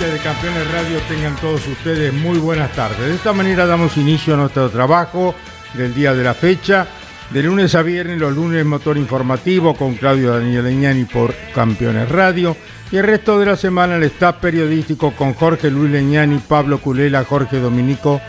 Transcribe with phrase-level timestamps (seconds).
[0.00, 2.98] de Campeones Radio tengan todos ustedes muy buenas tardes.
[2.98, 5.36] De esta manera damos inicio a nuestro trabajo
[5.72, 6.88] del día de la fecha.
[7.30, 12.56] De lunes a viernes, los lunes motor informativo con Claudio Daniel Leñani por Campeones Radio.
[12.90, 17.24] Y el resto de la semana el staff periodístico con Jorge Luis Leñani, Pablo Culela,
[17.24, 18.20] Jorge Dominico,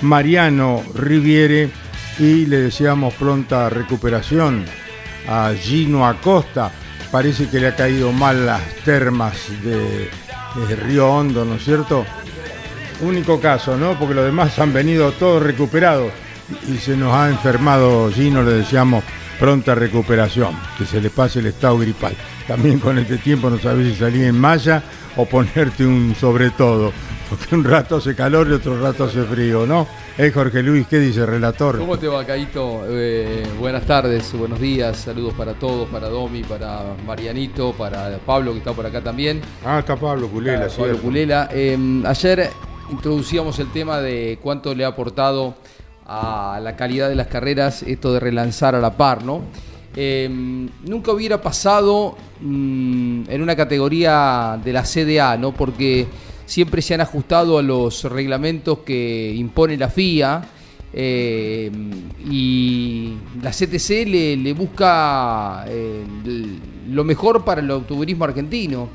[0.00, 1.70] Mariano Riviere.
[2.18, 4.64] Y le deseamos pronta recuperación
[5.28, 6.72] a Gino Acosta.
[7.12, 10.10] Parece que le ha caído mal las termas de
[10.54, 12.04] desde Río Hondo, ¿no es cierto?
[13.00, 13.98] Único caso, ¿no?
[13.98, 16.12] Porque los demás han venido todos recuperados
[16.68, 19.04] y se nos ha enfermado Gino, le deseamos
[19.38, 22.14] pronta recuperación, que se le pase el estado gripal.
[22.46, 24.82] También con este tiempo no sabes si salir en malla
[25.16, 26.92] o ponerte un sobre todo,
[27.32, 29.86] porque un rato hace calor y otro rato hace frío, ¿no?
[30.18, 31.78] Eh, Jorge Luis, ¿qué dice relator?
[31.78, 32.82] ¿Cómo te va, Caito?
[32.88, 38.58] Eh, buenas tardes, buenos días, saludos para todos, para Domi, para Marianito, para Pablo que
[38.58, 39.40] está por acá también.
[39.64, 40.78] Ah, está Pablo Culela, sí.
[40.78, 41.48] Pablo Culela.
[41.50, 42.50] Eh, ayer
[42.90, 45.54] introducíamos el tema de cuánto le ha aportado
[46.06, 49.42] a la calidad de las carreras esto de relanzar a la par, ¿no?
[49.94, 55.52] nunca hubiera pasado mm, en una categoría de la CDA, ¿no?
[55.52, 56.08] Porque
[56.46, 60.42] siempre se han ajustado a los reglamentos que impone la FIA.
[60.94, 61.70] Eh,
[62.30, 66.04] y la CTC le, busca eh,
[66.90, 68.88] lo mejor para el automovilismo argentino.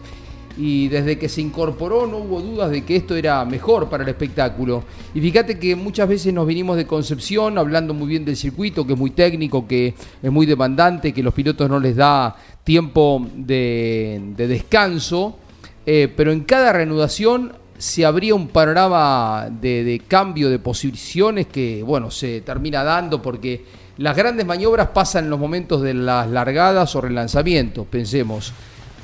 [0.59, 4.09] Y desde que se incorporó no hubo dudas de que esto era mejor para el
[4.09, 4.83] espectáculo.
[5.13, 8.93] Y fíjate que muchas veces nos vinimos de Concepción hablando muy bien del circuito, que
[8.93, 14.33] es muy técnico, que es muy demandante, que los pilotos no les da tiempo de
[14.35, 15.37] descanso.
[15.89, 22.11] Eh, pero en cada reanudación se abría un panorama de, cambio de posiciones que, bueno,
[22.11, 23.63] se termina dando porque
[23.97, 27.87] las grandes maniobras pasan en los momentos de las largadas o relanzamientos.
[27.87, 28.51] Pensemos,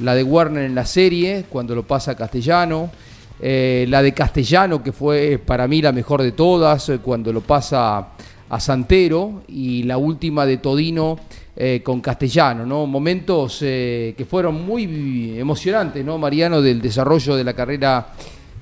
[0.01, 2.91] la de Werner en la serie, cuando lo pasa a Castellano,
[3.39, 7.39] eh, la de Castellano, que fue para mí la mejor de todas, eh, cuando lo
[7.39, 8.09] pasa
[8.49, 11.17] a Santero, y la última de Todino
[11.55, 12.87] eh, con Castellano, ¿no?
[12.87, 18.07] Momentos eh, que fueron muy emocionantes, ¿no, Mariano, del desarrollo de la carrera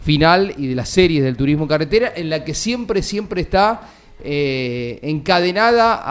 [0.03, 3.81] final y de las series del turismo carretera, en la que siempre, siempre está
[4.21, 6.01] eh, encadenada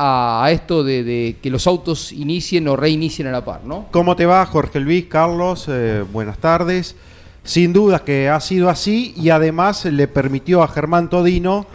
[0.42, 3.88] a, esto de, que los autos inicien o reinicien a la par, ¿no?
[3.90, 5.68] ¿Cómo te va, Jorge Luis, Carlos?
[6.10, 6.96] buenas tardes.
[7.44, 11.66] Sin duda que ha sido así y además le permitió a Germán Todino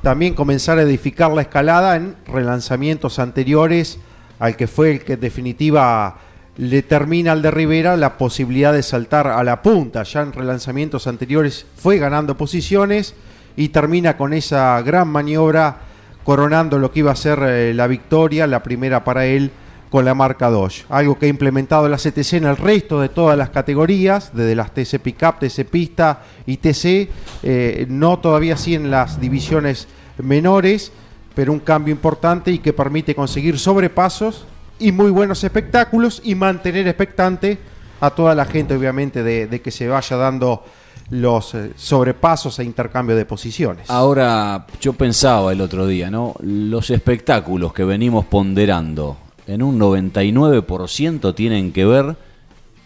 [0.00, 3.98] también comenzar a edificar la escalada en relanzamientos anteriores
[4.44, 6.18] al que fue el que en definitiva
[6.58, 10.02] le termina al de Rivera la posibilidad de saltar a la punta.
[10.02, 13.14] Ya en relanzamientos anteriores fue ganando posiciones
[13.56, 15.78] y termina con esa gran maniobra
[16.24, 19.50] coronando lo que iba a ser eh, la victoria, la primera para él
[19.88, 20.84] con la marca Dodge.
[20.90, 24.74] Algo que ha implementado la CTC en el resto de todas las categorías, desde las
[24.74, 27.08] TC Pickup, TC Pista y TC,
[27.42, 29.88] eh, no todavía sí en las divisiones
[30.18, 30.92] menores
[31.34, 34.46] pero un cambio importante y que permite conseguir sobrepasos
[34.78, 37.58] y muy buenos espectáculos y mantener expectante
[38.00, 40.64] a toda la gente, obviamente, de, que se vaya dando
[41.10, 43.90] los eh, sobrepasos e intercambio de posiciones.
[43.90, 46.34] Ahora, yo pensaba el otro día, ¿no?
[46.40, 52.16] Los espectáculos que venimos ponderando en un 99% tienen que ver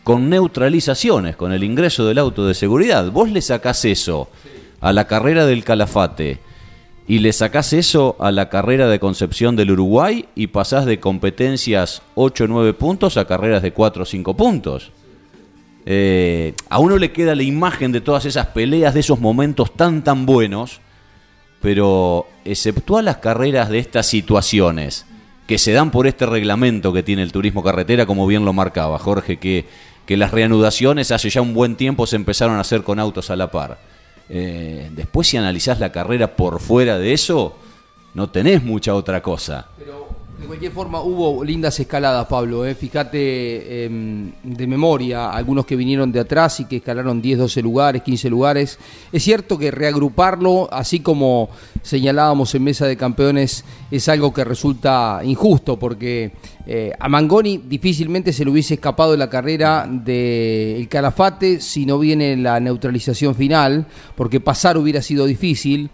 [0.05, 3.11] con neutralizaciones, con el ingreso del auto de seguridad.
[3.11, 4.29] Vos le sacás eso
[4.81, 6.41] a la carrera del Calafate,
[7.09, 12.03] y le sacás eso a la carrera de Concepción del Uruguay y pasás de competencias
[12.15, 14.93] 8 o 9 puntos a carreras de 4 o 5 puntos.
[15.87, 20.05] Eh, a uno le queda la imagen de todas esas peleas, de esos momentos tan
[20.05, 20.81] tan buenos,
[21.63, 25.07] pero exceptúa las carreras de estas situaciones
[25.47, 28.99] que se dan por este reglamento que tiene el turismo carretera, como bien lo marcaba
[28.99, 29.65] Jorge, que
[30.09, 33.37] que las reanudaciones hace ya un buen tiempo se empezaron a hacer con autos a
[33.37, 33.79] la par.
[34.29, 37.57] Eh, después si analizás la carrera por fuera de eso,
[38.15, 39.69] no tenés mucha otra cosa.
[39.79, 40.09] Pero
[40.39, 42.65] de cualquier forma hubo lindas escaladas, Pablo.
[42.65, 42.77] ¿eh?
[42.77, 48.03] Fíjate em, de memoria, algunos que vinieron de atrás y que escalaron 10, 12 lugares,
[48.03, 48.79] 15 lugares.
[49.11, 51.51] Es cierto que reagruparlo, así como
[51.83, 56.31] señalábamos en Mesa de Campeones, es algo que resulta injusto porque
[56.70, 61.99] eh, a Mangoni difícilmente se le hubiese escapado de la carrera del Calafate si no
[61.99, 65.88] viene la neutralización final, porque pasar hubiera sido difícil.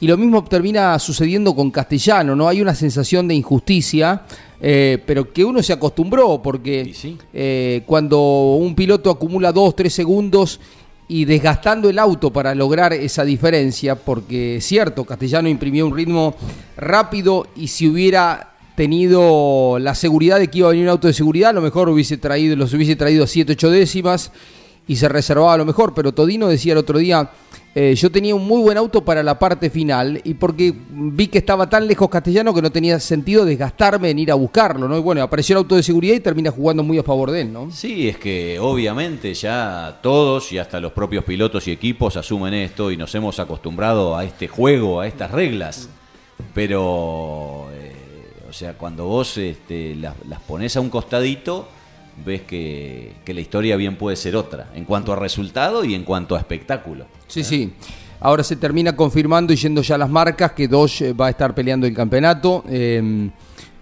[0.00, 2.46] Y lo mismo termina sucediendo con Castellano, ¿no?
[2.46, 4.24] Hay una sensación de injusticia,
[4.60, 6.92] eh, pero que uno se acostumbró, porque
[7.32, 10.60] eh, cuando un piloto acumula dos, tres segundos
[11.08, 16.34] y desgastando el auto para lograr esa diferencia, porque es cierto, Castellano imprimió un ritmo
[16.76, 21.12] rápido y si hubiera tenido la seguridad de que iba a venir un auto de
[21.12, 24.30] seguridad, a lo mejor hubiese traído, los hubiese traído a 7, 8 décimas
[24.86, 27.28] y se reservaba a lo mejor, pero Todino decía el otro día,
[27.74, 31.38] eh, yo tenía un muy buen auto para la parte final y porque vi que
[31.38, 34.96] estaba tan lejos castellano que no tenía sentido desgastarme en ir a buscarlo, ¿no?
[34.96, 37.52] Y bueno, apareció el auto de seguridad y termina jugando muy a favor de él,
[37.52, 37.72] ¿no?
[37.72, 42.92] Sí, es que obviamente ya todos y hasta los propios pilotos y equipos asumen esto
[42.92, 45.88] y nos hemos acostumbrado a este juego, a estas reglas.
[46.54, 47.66] Pero,
[48.48, 51.68] o sea, cuando vos este, las, las pones a un costadito,
[52.24, 56.04] ves que, que, la historia bien puede ser otra, en cuanto a resultado y en
[56.04, 57.06] cuanto a espectáculo.
[57.26, 57.72] Sí, sí.
[58.20, 61.86] Ahora se termina confirmando y yendo ya las marcas que Dodge va a estar peleando
[61.86, 62.64] el campeonato.
[62.68, 63.30] Eh,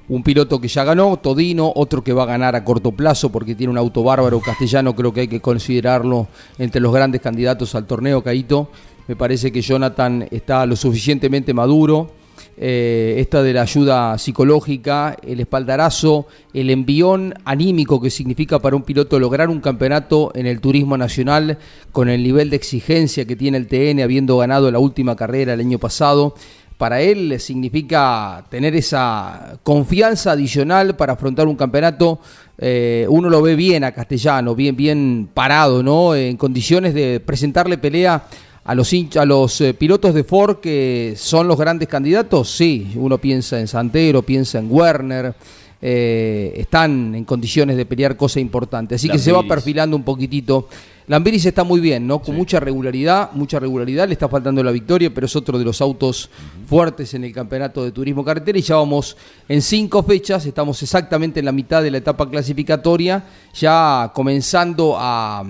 [0.09, 3.55] un piloto que ya ganó, Todino, otro que va a ganar a corto plazo porque
[3.55, 6.29] tiene un auto bárbaro castellano, creo que hay que considerarlo
[6.59, 8.71] entre los grandes candidatos al torneo, Caito.
[9.09, 12.13] Me parece que Jonathan está lo suficientemente maduro
[12.57, 18.83] eh, esta de la ayuda psicológica, el espaldarazo, el envión anímico que significa para un
[18.83, 21.59] piloto lograr un campeonato en el turismo nacional
[21.93, 25.61] con el nivel de exigencia que tiene el TN habiendo ganado la última carrera el
[25.61, 26.35] año pasado.
[26.79, 32.21] Para él significa tener esa confianza adicional para afrontar un campeonato.
[32.59, 36.15] Eh, uno lo ve bien a Castellano, bien, bien parado, ¿no?
[36.15, 38.25] En condiciones de presentarle pelea
[38.67, 43.19] a los, a los eh, pilotos de Ford que son los grandes candidatos, sí, uno
[43.19, 45.35] piensa en Santero, piensa en Werner,
[45.81, 50.69] eh, están en condiciones de pelear cosas importantes, así que se va perfilando un poquitito.
[51.07, 52.19] Lambiris está muy bien, ¿no?
[52.19, 55.81] Con mucha regularidad, mucha regularidad, le está faltando la victoria, pero es otro de los
[55.81, 56.29] autos
[56.69, 59.17] fuertes en el campeonato de turismo carretera y ya vamos
[59.49, 63.23] en cinco fechas, estamos exactamente en la mitad de la etapa clasificatoria,
[63.55, 65.45] ya comenzando a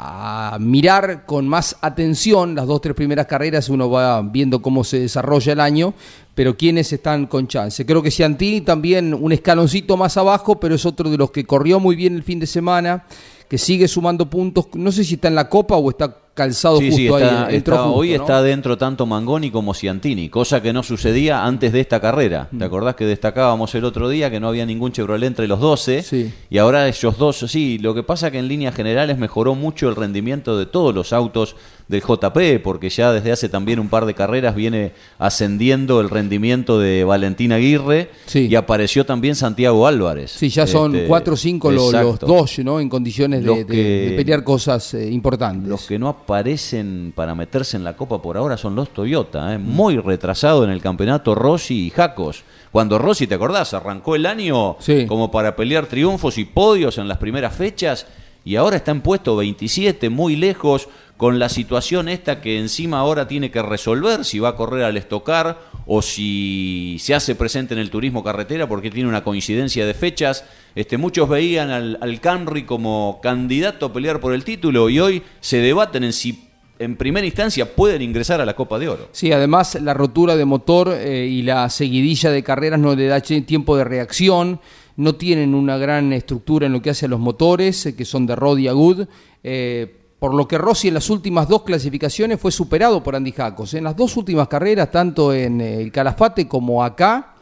[0.00, 5.00] a mirar con más atención las dos, tres primeras carreras, uno va viendo cómo se
[5.00, 5.92] desarrolla el año,
[6.36, 7.84] pero quiénes están con chance.
[7.84, 11.80] Creo que Ciantini también un escaloncito más abajo, pero es otro de los que corrió
[11.80, 13.06] muy bien el fin de semana,
[13.48, 16.86] que sigue sumando puntos, no sé si está en la Copa o está calzado sí,
[16.86, 17.56] justo sí, está, ahí.
[17.56, 18.14] Está, justo, hoy ¿no?
[18.14, 22.48] está dentro tanto Mangoni como Ciantini, cosa que no sucedía antes de esta carrera.
[22.56, 26.02] ¿Te acordás que destacábamos el otro día que no había ningún Chevrolet entre los 12?
[26.02, 26.32] Sí.
[26.48, 29.96] Y ahora ellos dos, sí, lo que pasa que en líneas generales mejoró mucho el
[29.96, 31.56] rendimiento de todos los autos
[31.88, 36.78] del JP, porque ya desde hace también un par de carreras viene ascendiendo el rendimiento
[36.78, 38.46] de Valentín Aguirre Sí.
[38.50, 40.30] y apareció también Santiago Álvarez.
[40.32, 42.78] Sí, ya son Este, cuatro o cinco los, los dos, ¿no?
[42.80, 43.74] En condiciones de, que-
[44.10, 45.68] de pelear cosas eh, importantes.
[45.68, 49.58] Los que no aparecen para meterse en la Copa por ahora son los Toyota, ¿eh?
[49.58, 52.42] muy retrasado en el campeonato Rossi y Jacos.
[52.70, 53.74] Cuando Rossi, ¿te acordás?
[53.74, 55.06] Arrancó el año Sí.
[55.06, 58.06] como para pelear triunfos y podios en las primeras fechas
[58.44, 63.26] y ahora está en puesto 27, muy lejos, con la situación esta que encima ahora
[63.28, 67.80] tiene que resolver si va a correr al estocar o si se hace presente en
[67.80, 70.44] el turismo carretera porque tiene una coincidencia de fechas.
[70.76, 75.22] Este, muchos veían al, al Camry como candidato a pelear por el título y hoy
[75.40, 76.48] se debaten en si
[76.78, 79.08] en primera instancia pueden ingresar a la Copa de Oro.
[79.10, 83.20] Sí, además la rotura de motor eh, y la seguidilla de carreras no le da
[83.20, 84.60] tiempo de reacción,
[84.96, 88.26] no tienen una gran estructura en lo que hace a los motores, eh, que son
[88.26, 89.06] de Rod y Agud,
[89.42, 93.74] eh, por lo que Rossi en las últimas dos clasificaciones fue superado por Andy Jacos.
[93.74, 97.34] En las dos últimas carreras, tanto en eh, el Calafate como acá,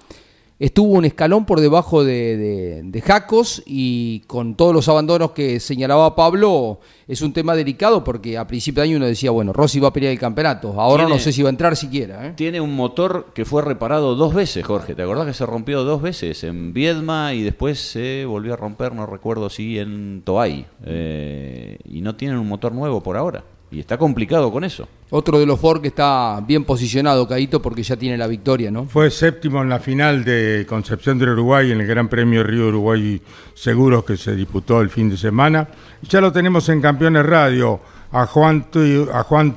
[0.58, 5.60] estuvo un escalón por debajo de, de, de Jacos y con todos los abandonos que
[5.60, 9.78] señalaba Pablo, es un tema delicado porque a principio de año uno decía, bueno, Rossi
[9.80, 10.80] va a pelear el campeonato.
[10.80, 12.26] Ahora Tiene- no sé si va a entrar siquiera.
[12.28, 12.32] ¿eh?
[12.36, 14.94] Tiene un motor que fue reparado dos veces, Jorge.
[14.94, 16.42] ¿Te acordás que se rompió dos veces?
[16.44, 20.66] En Viedma y después se volvió a romper, no recuerdo si en Toay.
[20.84, 23.44] Eh, y no tienen un motor nuevo por ahora.
[23.70, 24.88] Y está complicado con eso.
[25.10, 28.84] Otro de los Ford que está bien posicionado, Caito, porque ya tiene la victoria, ¿no?
[28.84, 33.20] Fue séptimo en la final de Concepción del Uruguay en el Gran Premio Río Uruguay
[33.54, 35.68] Seguros que se disputó el fin de semana.
[36.08, 37.80] Ya lo tenemos en Campeones Radio
[38.12, 38.66] a Juan,
[39.12, 39.56] a Juan,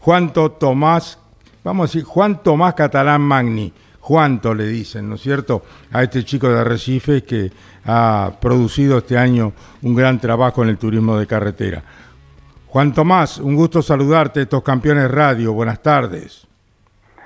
[0.00, 1.18] Juanto Tomás,
[1.64, 3.72] vamos a decir, Juan Tomás Catalán Magni.
[4.00, 5.64] Juanto le dicen, ¿no es cierto?
[5.90, 7.50] A este chico de Arrecife que
[7.84, 11.82] ha producido este año un gran trabajo en el turismo de carretera.
[12.76, 16.46] Juan Tomás, un gusto saludarte, estos campeones radio, buenas tardes.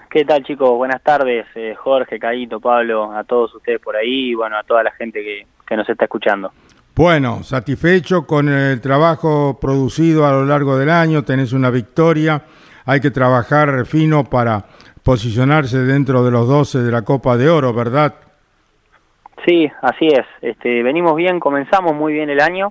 [0.08, 0.70] ¿Qué tal chicos?
[0.76, 4.84] Buenas tardes, eh, Jorge, Caíto, Pablo, a todos ustedes por ahí y bueno, a toda
[4.84, 6.52] la gente que, que nos está escuchando.
[6.94, 12.42] Bueno, satisfecho con el trabajo producido a lo largo del año, tenés una victoria,
[12.86, 14.66] hay que trabajar fino para
[15.02, 18.14] posicionarse dentro de los 12 de la Copa de Oro, ¿verdad?
[19.44, 20.26] Sí, así es.
[20.42, 22.68] Este, venimos bien, comenzamos muy bien el año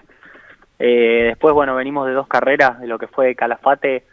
[0.80, 4.06] eh, después, bueno, venimos de dos carreras, de lo que fue Calafate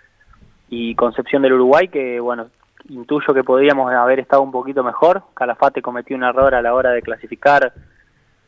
[0.69, 2.49] y Concepción del Uruguay, que, bueno,
[2.89, 5.23] intuyo que podríamos haber estado un poquito mejor.
[5.35, 7.73] Calafate cometió un error a la hora de clasificar,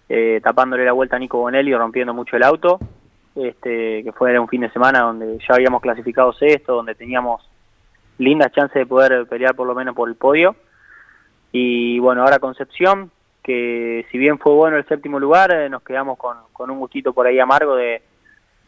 [0.09, 2.81] eh, tapándole la vuelta a Nico Bonelli, rompiendo mucho el auto.
[3.37, 7.49] Este, que fue un fin de semana donde ya habíamos clasificado sexto, donde teníamos
[8.19, 10.57] lindas chances de poder pelear por lo menos por el podio.
[11.53, 13.13] Y bueno, ahora Concepción,
[13.49, 17.15] que si bien fue bueno el séptimo lugar, eh, nos quedamos con, con, un gustito
[17.15, 18.03] por ahí amargo de,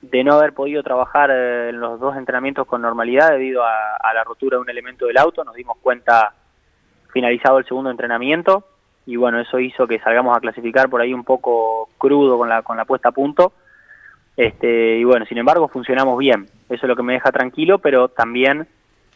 [0.01, 4.15] de no haber podido trabajar eh, en los dos entrenamientos con normalidad debido a, a,
[4.15, 5.45] la rotura de un elemento del auto.
[5.45, 6.33] Nos dimos cuenta
[7.13, 8.65] finalizado el segundo entrenamiento
[9.05, 12.63] y bueno, eso hizo que salgamos a clasificar por ahí un poco crudo con la,
[12.63, 13.53] con la puesta a punto.
[14.35, 16.47] Este, y bueno, sin embargo funcionamos bien.
[16.71, 18.67] Eso es lo que me deja tranquilo, pero también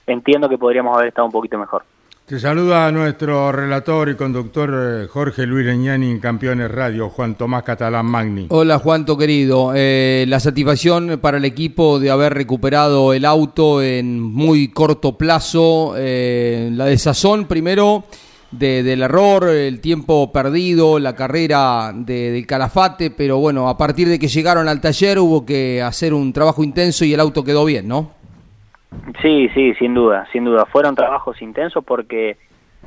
[0.06, 1.84] entiendo que podríamos haber estado un poquito mejor.
[2.26, 7.64] Te saluda nuestro relator y conductor eh, Jorge Luis Leñani en Campeones Radio, Juan Tomás
[7.64, 8.46] Catalán Magni.
[8.48, 14.22] Hola Juanto querido, eh, la satisfacción para el equipo de haber recuperado el auto en
[14.22, 18.04] muy corto plazo, eh, la desazón primero
[18.50, 24.08] de, del error, el tiempo perdido, la carrera de, del Calafate, pero bueno, a partir
[24.08, 27.66] de que llegaron al taller hubo que hacer un trabajo intenso y el auto quedó
[27.66, 28.23] bien, ¿no?
[29.22, 30.66] Sí, sí, sin duda, sin duda.
[30.66, 32.36] Fueron trabajos intensos porque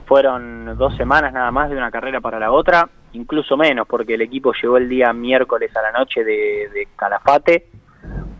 [0.05, 4.21] fueron dos semanas nada más de una carrera para la otra, incluso menos porque el
[4.21, 7.67] equipo llegó el día miércoles a la noche de, de Calafate.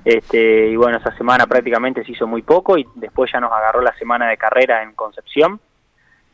[0.05, 3.81] Este, y bueno, esa semana prácticamente se hizo muy poco y después ya nos agarró
[3.81, 5.59] la semana de carrera en Concepción.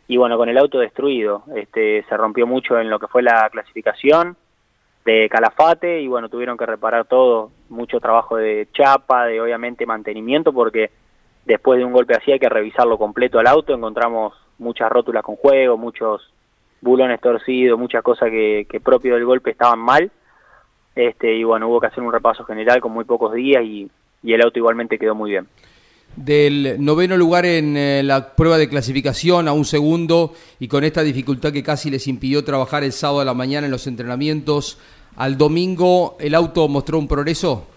[0.07, 3.49] Y bueno, con el auto destruido, este, se rompió mucho en lo que fue la
[3.49, 4.37] clasificación
[5.05, 10.53] de Calafate y bueno, tuvieron que reparar todo, mucho trabajo de chapa, de obviamente mantenimiento
[10.53, 10.91] porque
[11.45, 15.35] después de un golpe así hay que revisarlo completo al auto, encontramos muchas rótulas con
[15.35, 16.31] juego, muchos
[16.81, 20.11] bulones torcidos, muchas cosas que, que propio del golpe estaban mal,
[20.95, 23.89] este y bueno, hubo que hacer un repaso general con muy pocos días y,
[24.23, 25.47] el auto igualmente quedó muy bien.
[26.15, 31.01] Del noveno lugar en eh, la prueba de clasificación a un segundo y con esta
[31.01, 34.79] dificultad que casi les impidió trabajar el sábado a la mañana en los entrenamientos,
[35.17, 37.67] al domingo el auto mostró un progreso.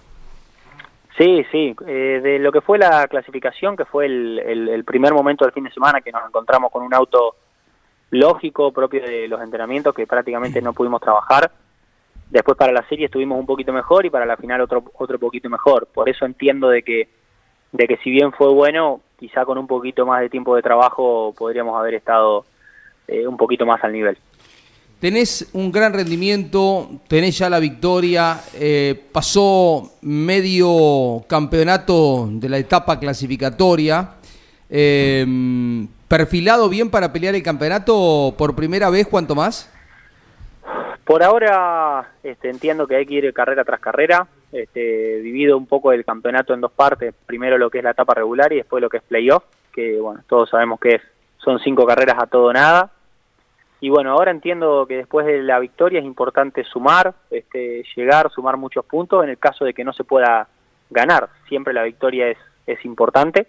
[1.16, 5.44] Sí, sí, eh, de lo que fue la clasificación, que fue el, el, primer momento
[5.44, 7.36] del fin de semana que nos encontramos con un auto
[8.10, 11.50] lógico propio de los entrenamientos que prácticamente no pudimos trabajar.
[12.30, 15.48] Después para la serie estuvimos un poquito mejor y para la final otro otro poquito
[15.48, 15.86] mejor.
[15.86, 17.08] Por eso entiendo de que
[17.72, 21.34] de que si bien fue bueno, quizá con un poquito más de tiempo de trabajo
[21.36, 22.44] podríamos haber estado
[23.08, 24.18] eh, un poquito más al nivel
[25.00, 32.98] tenés un gran rendimiento, tenés ya la victoria, eh, pasó medio campeonato de la etapa
[32.98, 34.14] clasificatoria,
[34.70, 39.72] eh, perfilado bien para pelear el campeonato por primera vez, ¿cuánto más?
[41.04, 45.92] Por ahora este, entiendo que hay que ir carrera tras carrera, este, divido un poco
[45.92, 48.88] el campeonato en dos partes, primero lo que es la etapa regular y después lo
[48.88, 51.00] que es playoff, que bueno, todos sabemos que
[51.38, 52.90] son cinco carreras a todo nada,
[53.86, 58.56] y bueno, ahora entiendo que después de la victoria es importante sumar, este, llegar, sumar
[58.56, 60.48] muchos puntos en el caso de que no se pueda
[60.90, 61.28] ganar.
[61.46, 63.46] Siempre la victoria es, es importante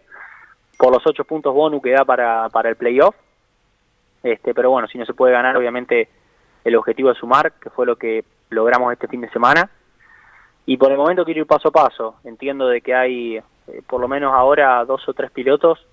[0.78, 3.16] por los ocho puntos bonus que da para, para el playoff.
[4.22, 6.08] Este, pero bueno, si no se puede ganar, obviamente
[6.64, 9.72] el objetivo es sumar, que fue lo que logramos este fin de semana.
[10.68, 12.18] Y por el momento quiero ir paso a paso.
[12.24, 13.44] Entiendo de que hay, eh,
[13.88, 15.84] por lo menos ahora, dos o tres pilotos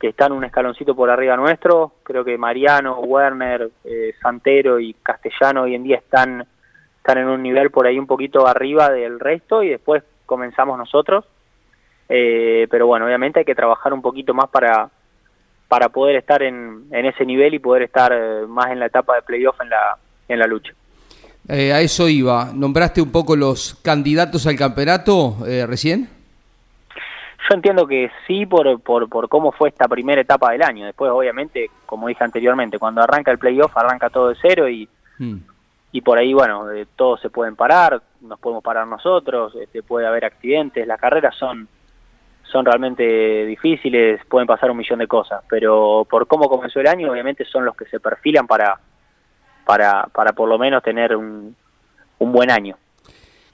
[0.00, 1.92] que están un escaloncito por arriba nuestro.
[2.02, 6.46] Creo que Mariano, Werner, eh, Santero y Castellano hoy en día están,
[6.98, 11.24] están en un nivel por ahí un poquito arriba del resto y después comenzamos nosotros.
[12.08, 14.90] Eh, pero bueno, obviamente hay que trabajar un poquito más para,
[15.68, 19.16] para poder estar en, en ese nivel y poder estar eh, más en la etapa
[19.16, 19.98] de playoff en la,
[20.28, 20.72] en la lucha.
[21.48, 22.50] Eh, a eso iba.
[22.52, 26.15] ¿Nombraste un poco los candidatos al campeonato eh, recién?
[27.48, 30.86] Yo entiendo que sí por, por, por cómo fue esta primera etapa del año.
[30.86, 34.88] Después, obviamente, como dije anteriormente, cuando arranca el playoff, arranca todo de cero y,
[35.18, 35.36] Mm.
[35.92, 40.06] y por ahí, bueno, eh, todos se pueden parar, nos podemos parar nosotros, este, puede
[40.06, 41.68] haber accidentes, las carreras son,
[42.44, 47.10] son realmente difíciles, pueden pasar un millón de cosas, pero por cómo comenzó el año,
[47.10, 48.78] obviamente son los que se perfilan para,
[49.64, 51.56] para, para por lo menos tener un,
[52.18, 52.76] un buen año.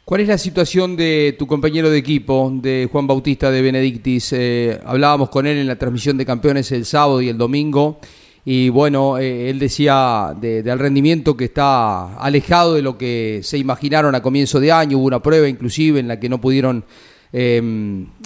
[0.05, 4.33] ¿Cuál es la situación de tu compañero de equipo, de Juan Bautista de Benedictis?
[4.33, 7.99] Eh, hablábamos con él en la transmisión de campeones el sábado y el domingo.
[8.45, 13.59] Y bueno, eh, él decía de- del rendimiento que está alejado de lo que se
[13.59, 14.99] imaginaron a comienzo de año.
[14.99, 16.85] Hubo una prueba inclusive en la que no pudieron
[17.33, 17.63] eh,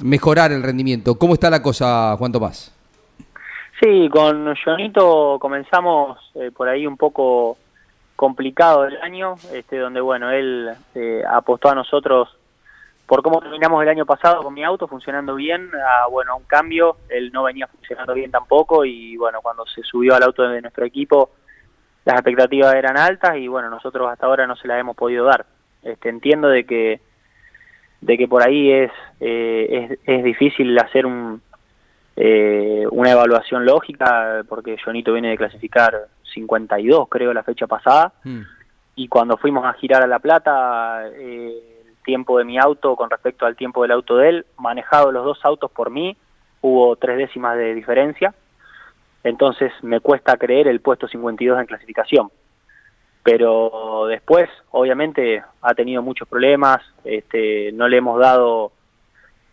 [0.02, 1.16] mejorar el rendimiento.
[1.16, 2.72] ¿Cómo está la cosa, Juan Tomás?
[3.80, 7.58] Sí, con Jonito comenzamos eh, por ahí un poco
[8.16, 12.36] complicado el año, este, donde bueno, él eh, apostó a nosotros
[13.06, 16.96] por cómo terminamos el año pasado con mi auto funcionando bien, a bueno, un cambio,
[17.08, 20.84] él no venía funcionando bien tampoco y bueno, cuando se subió al auto de nuestro
[20.84, 21.30] equipo
[22.04, 25.46] las expectativas eran altas y bueno, nosotros hasta ahora no se las hemos podido dar.
[25.82, 27.00] Este, entiendo de que
[28.00, 31.42] de que por ahí es eh, es, es difícil hacer un
[32.16, 38.42] eh, una evaluación lógica porque Jonito viene de clasificar 52 creo la fecha pasada Mm.
[38.94, 43.10] y cuando fuimos a girar a La Plata, eh, el tiempo de mi auto con
[43.10, 46.16] respecto al tiempo del auto de él, manejado los dos autos por mí,
[46.60, 48.34] hubo tres décimas de diferencia,
[49.24, 52.30] entonces me cuesta creer el puesto 52 en clasificación.
[53.22, 58.70] Pero después, obviamente, ha tenido muchos problemas, este, no le hemos dado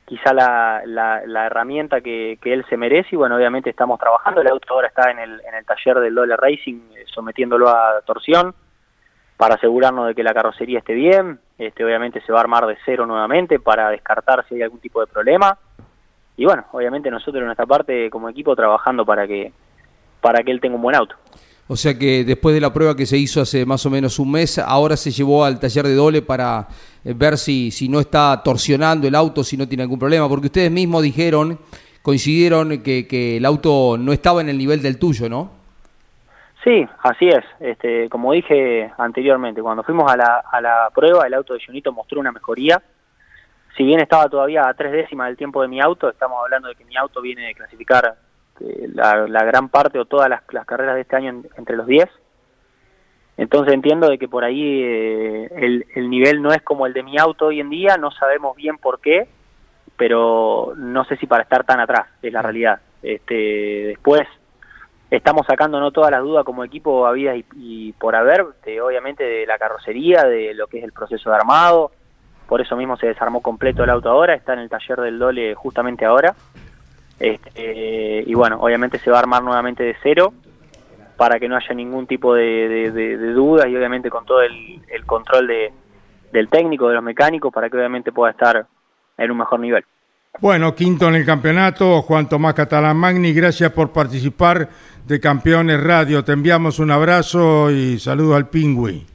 [0.06, 4.42] quizá la, la, la herramienta que, que él se merece y bueno, obviamente estamos trabajando,
[4.42, 8.02] el auto ahora está en el, en el taller del Dole Racing eh, sometiéndolo a
[8.06, 8.54] torsión
[9.38, 12.78] para asegurarnos de que la carrocería esté bien, este obviamente se va a armar de
[12.86, 15.58] cero nuevamente para descartar si hay algún tipo de problema
[16.36, 19.52] y bueno, obviamente nosotros en nuestra parte como equipo trabajando para que
[20.20, 21.16] para que él tenga un buen auto.
[21.68, 24.32] O sea que después de la prueba que se hizo hace más o menos un
[24.32, 26.68] mes, ahora se llevó al taller de Dole para
[27.06, 30.48] eh, ver si, si no está torsionando el auto, si no tiene algún problema, porque
[30.48, 31.58] ustedes mismos dijeron,
[32.02, 35.64] coincidieron que, que el auto no estaba en el nivel del tuyo, ¿no?
[36.64, 37.44] Sí, así es.
[37.60, 41.92] Este, como dije anteriormente, cuando fuimos a la, a la prueba, el auto de Junito
[41.92, 42.82] mostró una mejoría.
[43.76, 46.76] Si bien estaba todavía a tres décimas del tiempo de mi auto, estamos hablando de
[46.76, 48.16] que mi auto viene de clasificar
[48.64, 51.86] eh, la, la gran parte o todas las, carreras de este año en- entre los
[51.88, 52.08] 10.
[53.38, 57.04] Entonces entiendo de que por ahí eh, el, el nivel no es como el de
[57.04, 59.28] mi auto hoy en día, no sabemos bien por qué,
[59.98, 62.80] pero no sé si para estar tan atrás, es la realidad.
[63.02, 63.34] Este,
[63.88, 64.22] después
[65.10, 68.42] estamos sacando no todas las dudas como equipo habidas y, y por haber,
[68.84, 71.92] obviamente de la carrocería, de lo que es el proceso de armado,
[72.48, 75.56] por eso mismo se desarmó completo el auto ahora, está en el taller del Dole
[75.56, 76.36] justamente ahora,
[77.20, 80.34] este, y bueno, obviamente se va a armar nuevamente de cero
[81.18, 84.42] para que no haya ningún tipo de, de- de- de dudas y obviamente con todo
[84.42, 85.72] el, el control de,
[86.32, 88.66] del técnico, de los mecánicos, para que obviamente pueda estar
[89.18, 89.84] en un mejor nivel.
[90.42, 94.68] Bueno, quinto en el campeonato, Juan Tomás Catalán Magni, gracias por participar
[95.06, 96.24] de Campeones Radio.
[96.24, 99.06] Te enviamos un abrazo y saludo al Pingüi.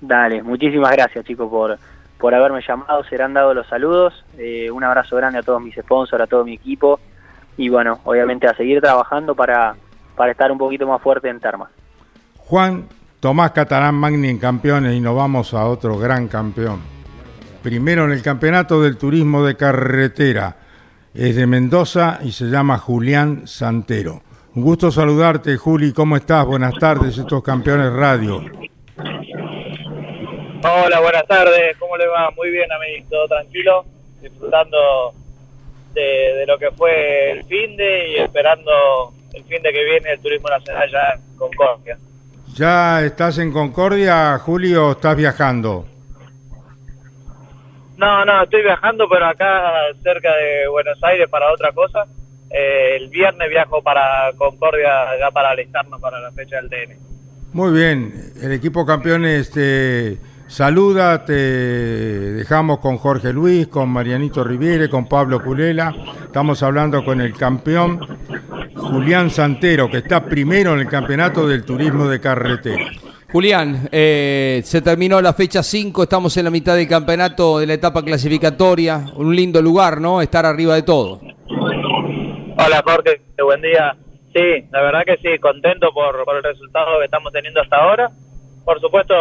[0.00, 1.78] Dale, muchísimas gracias chicos por,
[2.18, 6.24] por haberme llamado, serán dados los saludos, eh, un abrazo grande a todos mis sponsors,
[6.24, 6.98] a todo mi equipo
[7.56, 9.76] y bueno, obviamente a seguir trabajando para,
[10.16, 11.70] para estar un poquito más fuerte en Termas.
[12.38, 12.88] Juan
[13.20, 16.80] Tomás Catalán Magni en Campeones y nos vamos a otro gran campeón.
[17.62, 20.56] Primero en el Campeonato del Turismo de Carretera.
[21.12, 24.22] Es de Mendoza y se llama Julián Santero.
[24.54, 25.92] Un gusto saludarte, Juli.
[25.92, 26.46] ¿Cómo estás?
[26.46, 28.40] Buenas tardes, estos Campeones Radio.
[30.62, 31.76] Hola, buenas tardes.
[31.78, 32.30] ¿Cómo le va?
[32.36, 33.84] Muy bien a mí, todo tranquilo,
[34.22, 35.12] disfrutando
[35.94, 40.12] de, de lo que fue el fin de y esperando el fin de que viene
[40.12, 41.98] el turismo nacional ya en Concordia.
[42.54, 45.86] ¿Ya estás en Concordia, Juli, o estás viajando?
[47.96, 49.72] No, no, estoy viajando, pero acá
[50.02, 52.06] cerca de Buenos Aires para otra cosa.
[52.50, 56.96] Eh, el viernes viajo para Concordia ya para alistarnos para la fecha del TN.
[57.52, 60.18] Muy bien, el equipo campeones te
[60.50, 65.94] saluda, te dejamos con Jorge Luis, con Marianito Riviere, con Pablo Culela.
[66.24, 68.00] Estamos hablando con el campeón
[68.74, 72.90] Julián Santero, que está primero en el campeonato del turismo de carretera.
[73.32, 77.74] Julián, eh, se terminó la fecha 5, estamos en la mitad del campeonato de la
[77.74, 80.20] etapa clasificatoria, un lindo lugar, ¿no?
[80.20, 81.20] Estar arriba de todo.
[81.48, 83.96] Hola Jorge, buen día.
[84.34, 88.10] Sí, la verdad que sí, contento por, por el resultado que estamos teniendo hasta ahora.
[88.70, 89.14] Por supuesto,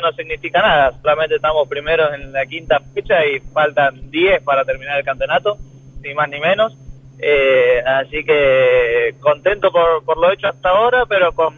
[0.00, 4.98] no significa nada, solamente estamos primeros en la quinta fecha y faltan 10 para terminar
[4.98, 5.58] el campeonato.
[6.02, 6.74] ni más ni menos.
[7.18, 11.54] Eh, así que contento por, por lo hecho hasta ahora, pero con,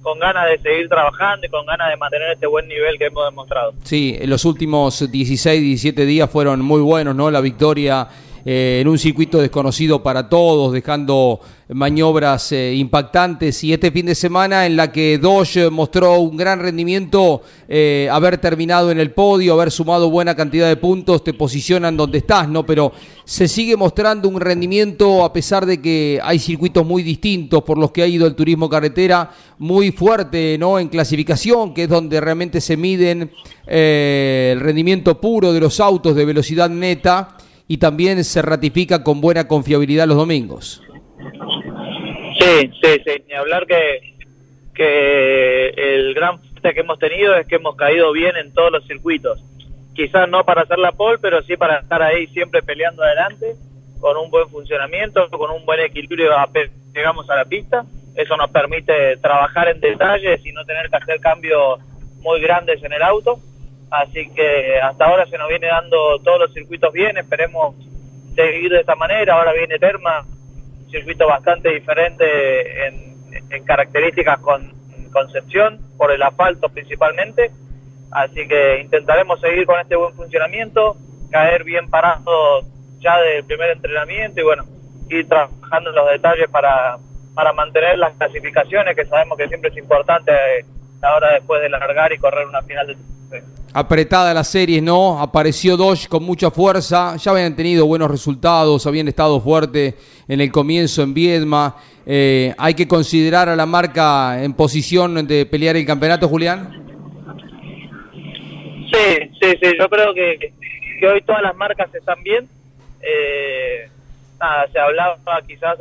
[0.00, 3.26] con ganas de seguir trabajando y con ganas de mantener este buen nivel que hemos
[3.26, 3.74] demostrado.
[3.82, 7.30] Sí, los últimos 16, 17 días fueron muy buenos, ¿no?
[7.30, 8.08] La victoria
[8.44, 13.62] eh, en un circuito desconocido para todos, dejando maniobras eh, impactantes.
[13.62, 18.38] Y este fin de semana en la que Dodge mostró un gran rendimiento, eh, haber
[18.38, 22.66] terminado en el podio, haber sumado buena cantidad de puntos, te posicionan donde estás, ¿no?
[22.66, 22.92] Pero
[23.24, 27.92] se sigue mostrando un rendimiento a pesar de que hay circuitos muy distintos por los
[27.92, 30.80] que ha ido el turismo carretera, muy fuerte, ¿no?
[30.80, 33.30] En clasificación, que es donde realmente se miden
[33.66, 37.36] el rendimiento puro de los autos de velocidad neta
[37.68, 40.82] y también se ratifica con buena confiabilidad los domingos.
[42.38, 44.14] Sí, sí, sí, ni hablar que,
[44.74, 48.86] que el gran fuerte que hemos tenido es que hemos caído bien en todos los
[48.86, 49.42] circuitos.
[49.94, 53.54] Quizás no para hacer la pole, pero sí para estar ahí siempre peleando adelante,
[54.00, 56.30] con un buen funcionamiento, con un buen equilibrio,
[56.94, 57.84] llegamos a la pista.
[58.14, 61.78] Eso nos permite trabajar en detalles y no tener que hacer cambios
[62.20, 63.38] muy grandes en el auto
[63.92, 67.76] Así que hasta ahora se nos viene dando todos los circuitos bien, esperemos
[68.34, 69.34] seguir de esta manera.
[69.34, 74.72] Ahora viene Terma, un circuito bastante diferente en, características con
[75.12, 77.50] Concepción, por el asfalto principalmente.
[78.12, 80.96] Así que intentaremos seguir con este buen funcionamiento,
[81.30, 82.64] caer bien parados
[82.98, 84.64] ya del primer entrenamiento y bueno,
[85.10, 86.96] ir trabajando en los detalles para,
[87.34, 90.32] para mantener las clasificaciones, que sabemos que siempre es importante
[91.02, 92.96] ahora después de largar y correr una final de
[93.74, 95.20] apretada la serie, ¿no?
[95.20, 99.94] Apareció Dodge con mucha fuerza, ya habían tenido buenos resultados, habían estado fuerte
[100.28, 101.76] en el comienzo en Viedma.
[102.04, 106.82] Eh, ¿Hay que considerar a la marca en posición de pelear el campeonato, Julián?
[108.92, 110.52] Sí, sí, sí, yo creo que,
[111.00, 112.48] que hoy todas las marcas están bien.
[113.00, 113.88] Eh,
[114.72, 115.78] se hablaba quizás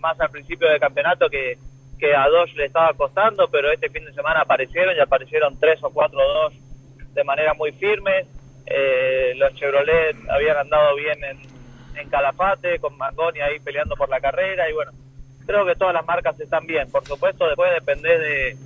[0.00, 1.58] más al principio del campeonato que,
[1.98, 5.82] que a Dodge le estaba costando, pero este fin de semana aparecieron y aparecieron tres
[5.82, 6.56] o cuatro Dodge
[7.14, 8.26] de manera muy firme.
[8.66, 11.38] Eh, los Chevrolet habían andado bien en,
[11.96, 14.92] en Calafate, con Mangoni ahí peleando por la carrera y bueno,
[15.46, 16.90] creo que todas las marcas están bien.
[16.90, 18.56] Por supuesto, después depende de,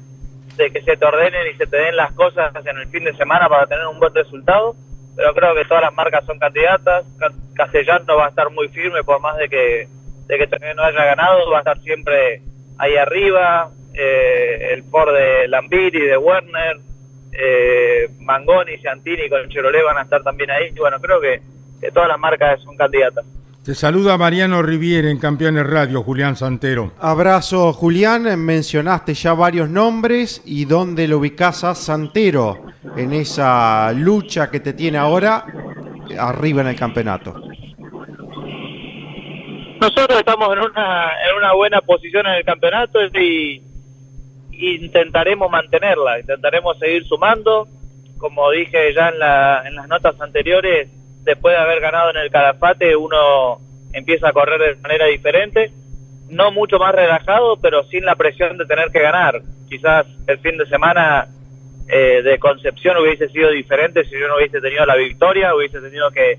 [0.56, 3.16] de que se te ordenen y se te den las cosas en el fin de
[3.16, 4.74] semana para tener un buen resultado,
[5.16, 7.04] pero creo que todas las marcas son candidatas.
[7.54, 9.88] Castellano va a estar muy firme por más de que,
[10.26, 12.40] de que también no haya ganado, va a estar siempre
[12.78, 13.70] ahí arriba.
[13.94, 16.76] Eh, el Ford de Lambiri, de Werner,
[17.32, 20.68] eh, Mangoni, Santini con Chevrolet van a estar también ahí.
[20.74, 21.40] Y bueno, creo que,
[21.92, 23.24] todas las marcas son candidatas.
[23.64, 26.92] Te saluda Mariano Riviere en Campeones Radio, Julián Santero.
[26.98, 28.22] Abrazo, Julián.
[28.42, 32.64] Mencionaste ya varios nombres y dónde lo ubicás a Santero
[32.96, 35.44] en esa lucha que te tiene ahora
[36.18, 37.34] arriba en el campeonato.
[39.80, 43.62] Nosotros estamos en una, en una buena posición en el campeonato y
[44.58, 47.68] intentaremos mantenerla, intentaremos seguir sumando.
[48.18, 50.88] Como dije ya en, la, en las notas anteriores,
[51.22, 53.60] después de haber ganado en el Calafate, uno
[53.92, 55.70] empieza a correr de manera diferente,
[56.28, 59.40] no mucho más relajado, pero sin la presión de tener que ganar.
[59.68, 61.28] Quizás el fin de semana
[61.88, 66.10] eh, de Concepción hubiese sido diferente si yo no hubiese tenido la victoria, hubiese tenido
[66.10, 66.38] que,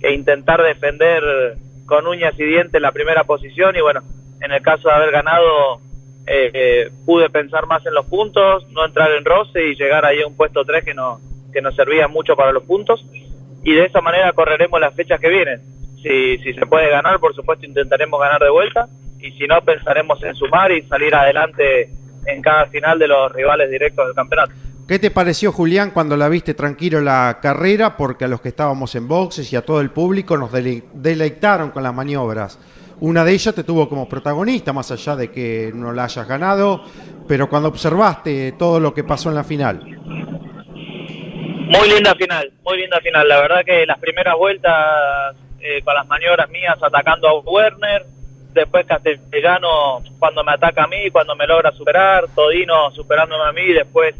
[0.00, 4.00] que intentar defender con uñas y dientes la primera posición y bueno,
[4.40, 5.80] en el caso de haber ganado
[6.26, 10.26] eh, pude pensar más en los puntos, no entrar en roce y llegar ahí a
[10.26, 11.20] un puesto 3 que, no,
[11.52, 13.04] que nos servía mucho para los puntos.
[13.64, 15.60] Y de esa manera correremos las fechas que vienen.
[16.02, 18.88] Si, si se puede ganar, por supuesto intentaremos ganar de vuelta.
[19.20, 21.90] Y si no, pensaremos en sumar y salir adelante
[22.26, 24.52] en cada final de los rivales directos del campeonato.
[24.86, 27.96] ¿Qué te pareció, Julián, cuando la viste tranquilo la carrera?
[27.96, 31.84] Porque a los que estábamos en boxes y a todo el público nos deleitaron con
[31.84, 32.58] las maniobras.
[33.02, 36.84] Una de ellas te tuvo como protagonista, más allá de que no la hayas ganado,
[37.26, 39.80] pero cuando observaste todo lo que pasó en la final.
[41.66, 43.26] Muy linda final, muy linda final.
[43.26, 48.06] La verdad que las primeras vueltas eh, con las maniobras mías atacando a Werner,
[48.52, 53.72] después Castellano cuando me ataca a mí, cuando me logra superar, Todino superándome a mí,
[53.72, 54.14] después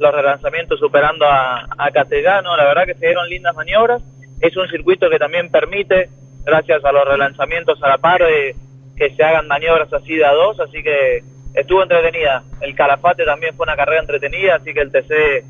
[0.00, 2.56] los relanzamientos superando a, a Castellano.
[2.56, 4.02] La verdad que se dieron lindas maniobras.
[4.40, 6.08] Es un circuito que también permite
[6.44, 8.54] gracias a los relanzamientos a la par, de
[8.96, 11.22] que se hagan maniobras así de a dos, así que
[11.54, 12.44] estuvo entretenida.
[12.60, 15.44] El Calafate también fue una carrera entretenida, así que el TC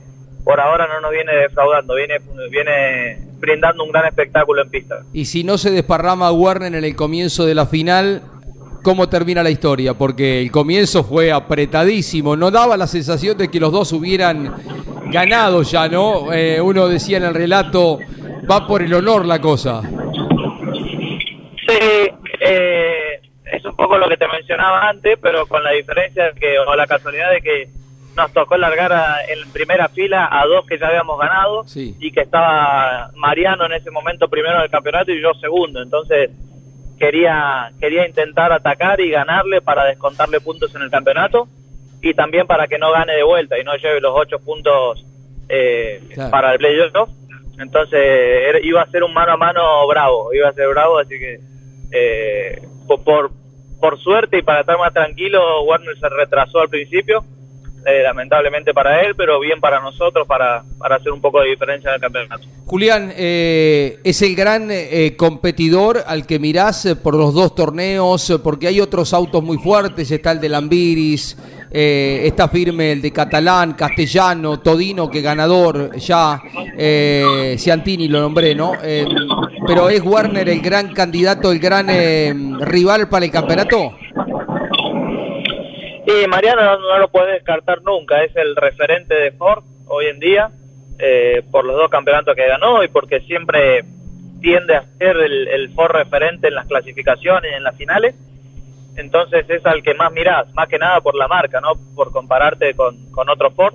[0.44, 2.18] por ahora no nos viene defraudando, viene,
[2.50, 4.96] viene brindando un gran espectáculo en pista.
[5.12, 8.22] Y si no se desparrama Warner en el comienzo de la final,
[8.82, 9.94] ¿cómo termina la historia?
[9.94, 14.54] Porque el comienzo fue apretadísimo, no daba la sensación de que los dos hubieran
[15.10, 16.32] ganado ya, ¿no?
[16.32, 17.98] Eh, uno decía en el relato,
[18.50, 19.82] va por el honor la cosa.
[21.66, 26.58] Sí, eh, es un poco lo que te mencionaba antes, pero con la diferencia que,
[26.58, 27.68] o la casualidad de que
[28.16, 31.96] nos tocó largar a, en primera fila a dos que ya habíamos ganado sí.
[31.98, 35.82] y que estaba Mariano en ese momento primero del campeonato y yo segundo.
[35.82, 36.30] Entonces
[36.98, 41.48] quería, quería intentar atacar y ganarle para descontarle puntos en el campeonato
[42.00, 45.04] y también para que no gane de vuelta y no lleve los ocho puntos
[45.48, 46.00] eh,
[46.30, 47.10] para el playoff.
[47.58, 51.38] Entonces iba a ser un mano a mano bravo, iba a ser bravo, así que
[51.94, 53.30] eh, por,
[53.80, 57.24] por suerte y para estar más tranquilo, Warner se retrasó al principio
[57.86, 61.90] eh, lamentablemente para él, pero bien para nosotros, para, para hacer un poco de diferencia
[61.90, 62.48] en el campeonato.
[62.64, 68.68] Julián, eh, es el gran eh, competidor al que mirás por los dos torneos, porque
[68.68, 71.36] hay otros autos muy fuertes, está el de Lambiris,
[71.70, 76.40] está firme el de Catalán, Castellano, Todino, que ganador ya,
[77.58, 78.72] Ciantini lo nombré, ¿no?
[79.66, 81.88] Pero ¿es Warner el gran candidato, el gran
[82.60, 83.96] rival para el campeonato?
[86.06, 90.50] Y Mariano no, lo puede descartar nunca, es el referente de Ford hoy en día,
[90.98, 93.84] eh, por los dos campeonatos que ganó y porque siempre
[94.40, 98.14] tiende a ser el, Ford referente en las clasificaciones y en las finales.
[98.96, 102.74] Entonces es al que más mirás, más que nada por la marca, no por compararte
[102.74, 103.74] con, con otro Ford.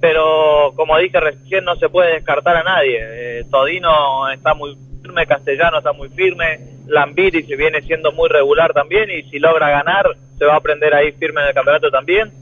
[0.00, 2.98] Pero como dije recién, no se puede descartar a nadie.
[3.00, 8.72] Eh, Todino está muy firme, Castellano está muy firme, Lambiri se viene siendo muy regular
[8.72, 10.06] también y si logra ganar
[10.38, 12.32] se va a aprender ahí firme en el campeonato también.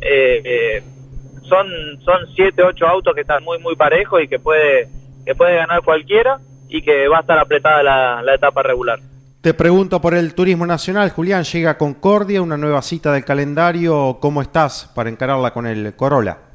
[0.00, 0.82] Eh, eh,
[1.42, 1.66] son
[2.04, 4.88] son siete, ocho autos que están muy muy parejos y que puede
[5.26, 9.00] que puede ganar cualquiera y que va a estar apretada la, etapa regular.
[9.40, 14.42] Te pregunto por el turismo nacional, Julián, llega Concordia, una nueva cita del calendario, ¿cómo
[14.42, 16.49] estás para encararla con el Corolla?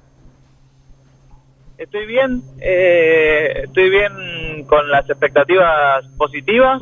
[1.77, 6.81] Estoy bien, eh, estoy bien con las expectativas positivas,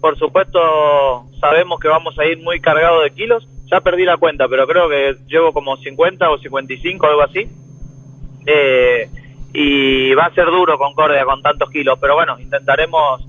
[0.00, 0.60] por supuesto
[1.40, 4.88] sabemos que vamos a ir muy cargados de kilos, ya perdí la cuenta, pero creo
[4.88, 7.48] que llevo como 50 o 55, algo así.
[8.46, 9.08] Eh,
[9.54, 13.26] y va a ser duro Concordia con tantos kilos, pero bueno, intentaremos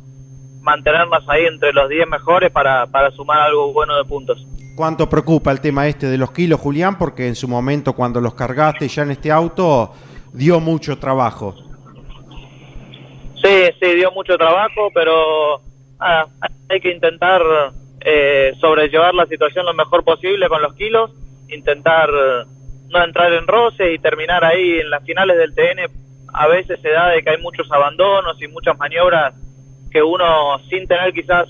[0.61, 4.45] mantenernos ahí entre los 10 mejores para, para sumar algo bueno de puntos.
[4.75, 6.97] ¿Cuánto preocupa el tema este de los kilos, Julián?
[6.97, 9.93] Porque en su momento cuando los cargaste ya en este auto
[10.35, 11.55] dio mucho trabajo.
[13.43, 15.61] Sí, sí, dio mucho trabajo, pero
[15.99, 17.41] hay que intentar
[18.01, 21.11] eh, sobrellevar la situación lo mejor posible con los kilos,
[21.49, 22.09] intentar
[22.89, 25.91] no entrar en roce y terminar ahí en las finales del TN.
[26.33, 29.33] A veces se da de que hay muchos abandonos y muchas maniobras
[29.91, 31.47] que uno sin tener quizás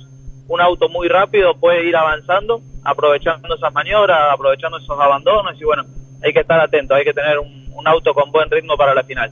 [0.47, 5.83] un auto muy rápido puede ir avanzando, aprovechando esas maniobras, aprovechando esos abandonos y bueno,
[6.23, 9.03] hay que estar atento, hay que tener un, un auto con buen ritmo para la
[9.03, 9.31] final.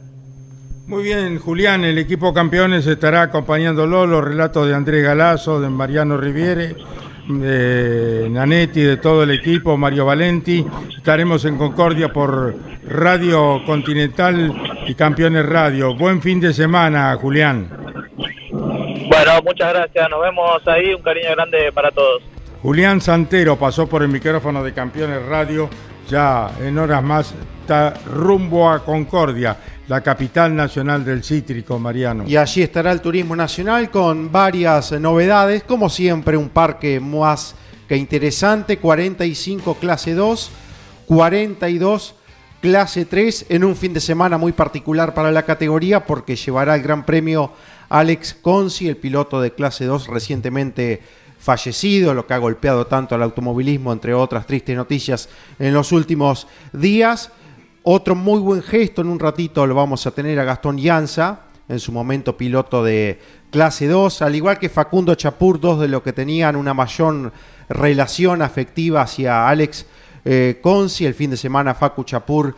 [0.86, 6.17] Muy bien, Julián, el equipo campeones estará acompañándolo, los relatos de Andrés Galazo, de Mariano
[6.17, 6.75] Riviere,
[7.27, 10.65] de Nanetti, de todo el equipo, Mario Valenti.
[10.97, 12.53] Estaremos en Concordia por
[12.86, 15.95] Radio Continental y Campeones Radio.
[15.95, 17.69] Buen fin de semana, Julián.
[18.51, 20.10] Bueno, muchas gracias.
[20.10, 20.93] Nos vemos ahí.
[20.93, 22.23] Un cariño grande para todos.
[22.62, 25.69] Julián Santero pasó por el micrófono de Campeones Radio.
[26.10, 29.56] Ya en horas más está rumbo a Concordia
[29.88, 32.26] la capital nacional del cítrico, Mariano.
[32.28, 37.56] Y allí estará el turismo nacional con varias novedades, como siempre un parque más
[37.88, 40.52] que interesante, 45 clase 2,
[41.06, 42.15] 42
[42.62, 46.82] clase 3 en un fin de semana muy particular para la categoría porque llevará el
[46.82, 47.52] Gran Premio
[47.89, 51.02] Alex Conci, el piloto de clase 2 recientemente
[51.39, 55.28] fallecido, lo que ha golpeado tanto al automovilismo, entre otras tristes noticias
[55.60, 57.32] en los últimos días.
[57.86, 61.82] Otro muy buen gesto, en un ratito lo vamos a tener a Gastón Llanza, en
[61.82, 63.19] su momento piloto de
[63.52, 67.34] clase 2, al igual que Facundo Chapur, dos de los que tenían una mayor
[67.67, 69.86] relación afectiva hacia Alex
[70.24, 71.06] eh, Conci.
[71.06, 72.56] El fin de semana Facu Chapur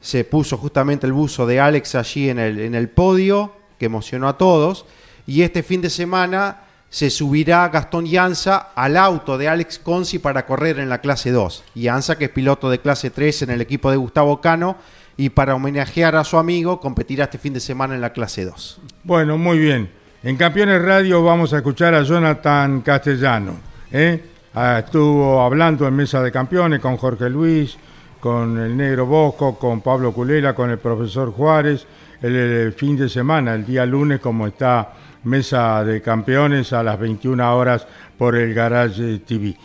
[0.00, 4.28] se puso justamente el buzo de Alex allí en el, en el podio, que emocionó
[4.28, 4.86] a todos.
[5.26, 10.46] Y este fin de semana se subirá Gastón Llanza al auto de Alex Conci para
[10.46, 11.64] correr en la clase 2.
[11.74, 14.76] Llanza, que es piloto de clase 3 en el equipo de Gustavo Cano,
[15.16, 18.80] y para homenajear a su amigo, competirá este fin de semana en la clase 2.
[19.04, 19.90] Bueno, muy bien.
[20.22, 23.56] En Campeones Radio vamos a escuchar a Jonathan Castellano.
[23.92, 24.22] ¿eh?
[24.54, 27.76] Ah, estuvo hablando en Mesa de Campeones con Jorge Luis,
[28.18, 31.86] con el Negro Bosco, con Pablo Culela, con el profesor Juárez,
[32.22, 34.92] el fin de semana, el día lunes, como está
[35.24, 39.56] Mesa de Campeones a las 21 horas por el Garage TV.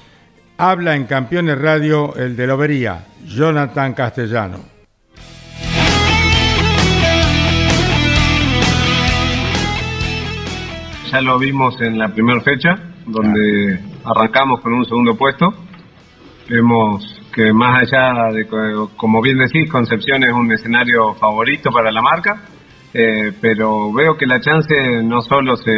[0.57, 4.59] Habla en Campeones Radio el de Lobería, Jonathan Castellano.
[11.11, 15.53] Ya lo vimos en la primera fecha, donde arrancamos con un segundo puesto.
[16.49, 18.47] Vemos que más allá de,
[18.95, 22.41] como bien decís, Concepción es un escenario favorito para la marca,
[22.93, 25.73] eh, pero veo que la chance no solo se,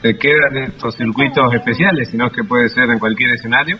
[0.00, 3.78] se queda en estos circuitos especiales, sino que puede ser en cualquier escenario.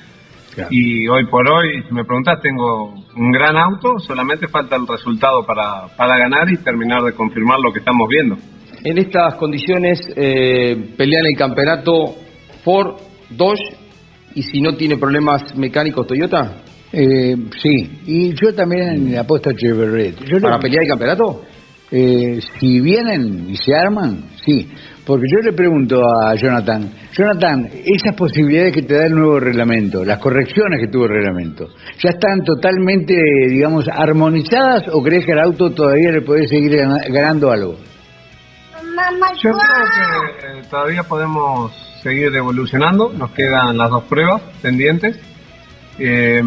[0.71, 5.47] Y hoy por hoy, si me preguntas, tengo un gran auto, solamente falta el resultado
[5.47, 8.37] para, para ganar y terminar de confirmar lo que estamos viendo.
[8.83, 12.17] En estas condiciones eh, pelean el campeonato
[12.65, 12.97] Ford,
[13.31, 13.77] Dodge
[14.35, 16.63] y si no tiene problemas mecánicos Toyota.
[16.93, 20.17] Eh, sí, y yo también apuesto a Chevrolet.
[20.41, 21.43] ¿Para pelear el campeonato?
[21.91, 24.71] Eh, si vienen y se arman, sí.
[25.07, 30.05] Porque yo le pregunto a Jonathan, Jonathan, esas posibilidades que te da el nuevo reglamento,
[30.05, 33.15] las correcciones que tuvo el reglamento, ¿ya están totalmente,
[33.49, 36.77] digamos, armonizadas o crees que el auto todavía le puede seguir
[37.09, 37.77] ganando algo?
[39.43, 41.73] Yo creo que eh, todavía podemos
[42.03, 45.19] seguir evolucionando, nos quedan las dos pruebas pendientes.
[45.99, 46.43] Eh,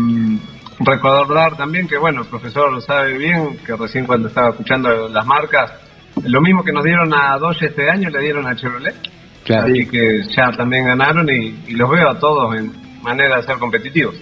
[0.85, 5.25] recordar también que, bueno, el profesor lo sabe bien, que recién cuando estaba escuchando las
[5.25, 5.71] marcas,
[6.23, 8.95] lo mismo que nos dieron a Dodge este año, le dieron a Chevrolet.
[9.43, 9.67] Claro.
[9.67, 14.15] Así que ya también ganaron y, los veo a todos en manera de ser competitivos.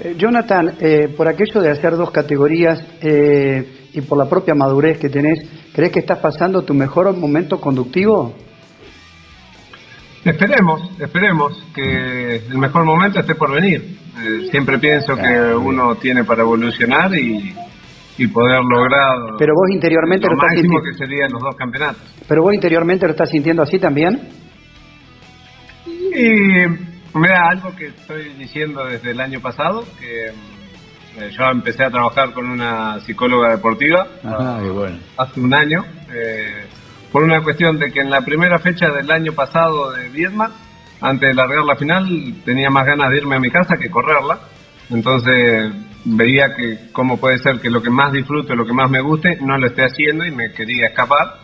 [0.00, 4.98] Eh, Jonathan, eh, por aquello de hacer dos categorías eh, y por la propia madurez
[4.98, 8.34] que tenés, ¿crees que estás pasando tu mejor momento conductivo?
[10.24, 13.96] Esperemos, esperemos que el mejor momento esté por venir.
[14.50, 17.54] siempre pienso que uno tiene para evolucionar y,
[18.18, 22.02] y poder lograr pero vos interiormente lo, lo estás máximo que serían los dos campeonatos
[22.28, 24.20] pero vos interiormente lo estás sintiendo así también
[25.86, 31.90] y mira algo que estoy diciendo desde el año pasado que eh, yo empecé a
[31.90, 34.98] trabajar con una psicóloga deportiva Ajá, bueno.
[35.16, 36.66] hace un año eh,
[37.12, 40.52] por una cuestión de que en la primera fecha del año pasado de Vietnam
[41.00, 42.06] antes de largar la final
[42.44, 44.38] tenía más ganas de irme a mi casa que correrla
[44.90, 45.72] entonces
[46.04, 49.38] veía que cómo puede ser que lo que más disfruto, lo que más me guste,
[49.40, 51.34] no lo esté haciendo y me quería escapar.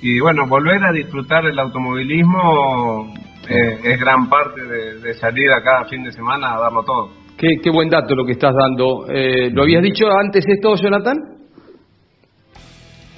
[0.00, 3.14] Y bueno, volver a disfrutar el automovilismo
[3.48, 7.10] eh, es gran parte de, salir a cada fin de semana a darlo todo.
[7.36, 9.06] Qué, buen dato lo que estás dando.
[9.08, 11.41] Eh, ¿Lo habías dicho antes esto, Jonathan?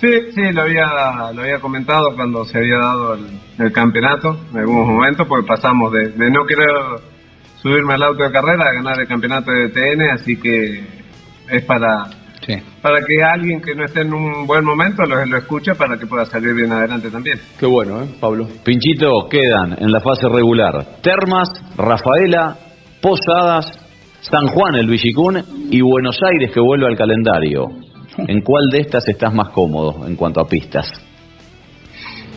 [0.05, 3.15] Sí, sí, lo había, lo había comentado cuando se había dado
[3.59, 6.69] el, campeonato en algunos momentos, porque pasamos de, de no querer
[7.63, 10.85] subirme al auto de carrera a ganar el campeonato de TN, así que
[11.49, 12.05] es para
[12.83, 16.07] para que alguien que no esté en un buen momento lo, lo escuche para que
[16.07, 17.41] pueda salir bien adelante también.
[17.59, 18.47] Qué bueno, ¿eh, Pablo?
[18.63, 22.59] Pinchito, quedan en la fase regular Termas, Rafaela,
[23.01, 23.73] Posadas,
[24.21, 27.94] San Juan, el Villicún y Buenos Aires que vuelve al calendario.
[28.19, 30.91] ¿En cuál de estas estás más cómodo en cuanto a pistas?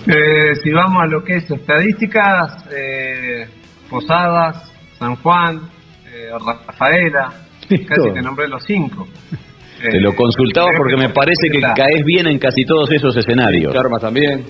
[0.07, 3.47] Eh, si vamos a lo que es estadísticas, eh,
[3.89, 5.61] Posadas, San Juan,
[6.11, 7.33] eh, Rafaela,
[7.87, 9.07] casi te nombré los cinco.
[9.81, 13.73] Te lo consultaba porque me parece que caes bien en casi todos esos escenarios.
[13.73, 14.43] Termas también.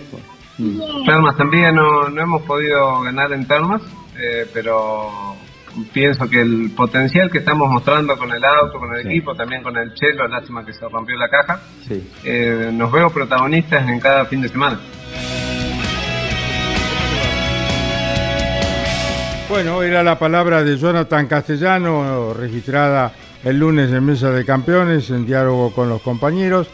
[1.06, 3.82] Termas también, no, no hemos podido ganar en Termas,
[4.18, 5.36] eh, pero
[5.94, 9.76] pienso que el potencial que estamos mostrando con el auto, con el equipo, también con
[9.78, 11.60] el chelo, lástima que se rompió la caja,
[12.24, 14.80] eh, nos veo protagonistas en cada fin de semana.
[19.50, 23.14] Bueno, era la palabra de Jonathan Castellano, registrada
[23.46, 26.68] el lunes en Mesa de Campeones, en diálogo con los compañeros.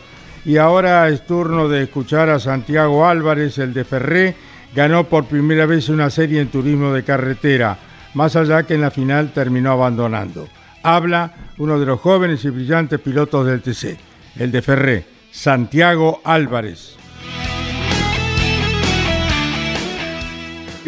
[0.43, 4.35] Y ahora es turno de escuchar a Santiago Álvarez, el de Ferré,
[4.75, 7.77] ganó por primera vez una serie en turismo de carretera,
[8.13, 10.47] más allá que en la final terminó abandonando.
[10.83, 13.97] Habla uno de los jóvenes y brillantes pilotos del TC,
[14.37, 16.97] el de Ferré, Santiago Álvarez.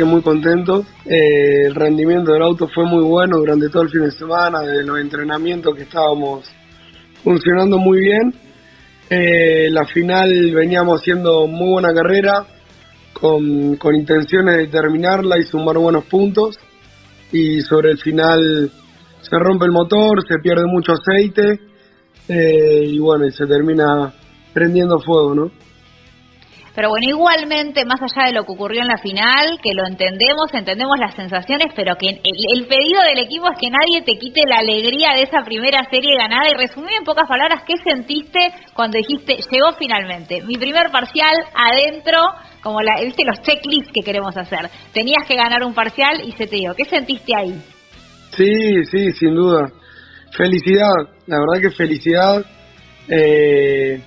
[0.04, 0.86] muy contento.
[1.06, 4.84] Eh, el rendimiento del auto fue muy bueno durante todo el fin de semana, de
[4.84, 6.46] los entrenamientos que estábamos
[7.24, 8.34] funcionando muy bien.
[9.10, 12.46] Eh, la final veníamos haciendo muy buena carrera,
[13.14, 16.60] con, con, intenciones de terminarla y sumar buenos puntos.
[17.32, 18.72] Y sobre el final
[19.22, 21.60] se rompe el motor, se pierde mucho aceite
[22.28, 24.14] eh, y bueno, y se termina
[24.54, 25.52] prendiendo fuego, ¿no?
[26.76, 30.54] Pero bueno, igualmente, más allá de lo que ocurrió en la final, que lo entendemos,
[30.54, 34.58] entendemos las sensaciones, pero que el, pedido del equipo es que nadie te quite la
[34.58, 36.50] alegría de esa primera serie ganada.
[36.50, 40.42] Y resumir en pocas palabras, ¿qué sentiste cuando dijiste, llegó finalmente?
[40.42, 42.20] Mi primer parcial adentro,
[42.66, 44.72] como la, viste los checklists que queremos hacer.
[44.92, 46.74] Tenías que ganar un parcial y se te dio.
[46.74, 47.62] ¿Qué sentiste ahí?
[48.36, 49.72] Sí, sí, sin duda.
[50.32, 50.96] Felicidad,
[51.28, 52.44] la verdad que felicidad.
[53.08, 54.02] Eh,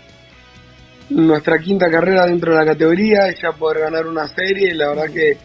[1.11, 5.37] nuestra quinta carrera dentro de la categoría, ya poder ganar una serie, la verdad que,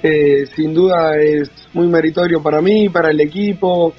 [0.00, 3.92] que sin duda es muy meritorio para mí, para el equipo,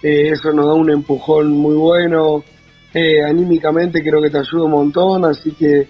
[0.00, 2.44] eh, eso nos da un empujón muy bueno,
[2.94, 5.88] eh, anímicamente creo que te ayuda un montón, así que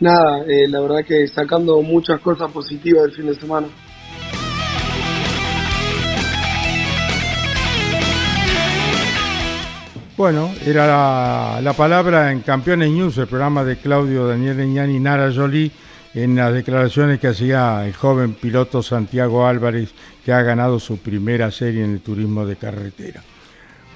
[0.00, 3.66] nada, eh, la verdad que sacando muchas cosas positivas del fin de semana.
[10.16, 15.00] Bueno, era la, la palabra en Campeones News, el programa de Claudio Daniel Leñani y
[15.00, 15.72] Nara Jolie,
[16.14, 19.90] en las declaraciones que hacía el joven piloto Santiago Álvarez,
[20.24, 23.22] que ha ganado su primera serie en el turismo de carretera.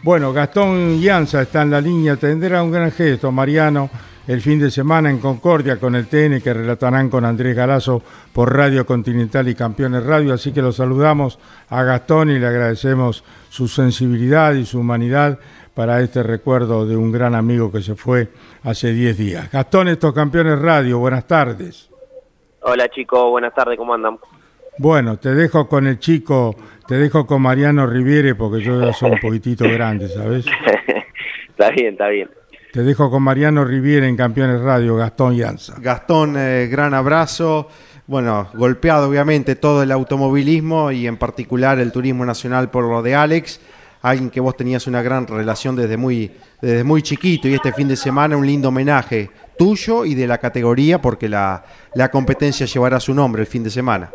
[0.03, 3.89] Bueno, Gastón Llanza está en la línea, tendrá un gran gesto, Mariano,
[4.29, 8.03] el fin de semana en Concordia con el TN que relatarán con Andrés Galazo
[8.35, 11.39] por Radio Continental y Campeones Radio, así que lo saludamos
[11.71, 15.39] a Gastón y le agradecemos su sensibilidad y su humanidad
[15.75, 18.29] para este recuerdo de un gran amigo que se fue
[18.65, 19.51] hace 10 días.
[19.51, 21.89] Gastón, estos Campeones Radio, buenas tardes.
[22.61, 24.19] Hola chicos, buenas tardes, ¿cómo andan?
[24.77, 26.55] Bueno, te dejo con el chico,
[26.87, 30.45] te dejo con Mariano Riviere porque yo ya soy un poquitito grande, ¿sabes?
[31.49, 32.29] está bien, está bien.
[32.73, 35.75] Te dejo con Mariano Riviere en Campeones Radio, Gastón Llanza.
[35.79, 37.69] Gastón, eh, gran abrazo.
[38.07, 43.15] Bueno, golpeado obviamente todo el automovilismo y en particular el turismo nacional por lo de
[43.15, 43.61] Alex,
[44.03, 47.89] alguien que vos tenías una gran relación desde muy, desde muy chiquito y este fin
[47.89, 51.65] de semana un lindo homenaje tuyo y de la categoría porque la,
[51.95, 54.11] la competencia llevará su nombre el fin de semana.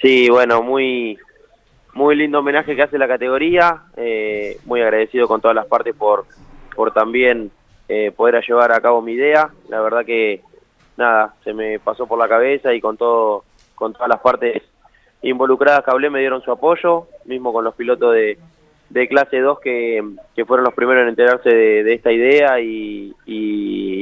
[0.00, 1.18] Sí, bueno, muy,
[1.92, 6.24] muy lindo homenaje que hace la categoría, eh, muy agradecido con todas las partes por,
[6.80, 7.50] por también
[7.90, 10.40] eh, poder llevar a cabo mi idea, la verdad que
[10.96, 14.62] nada, se me pasó por la cabeza y con todo, con todas las partes
[15.20, 18.38] involucradas que hablé me dieron su apoyo, mismo con los pilotos de,
[18.88, 20.02] de clase 2 que,
[20.34, 23.14] que fueron los primeros en enterarse de, esta idea y,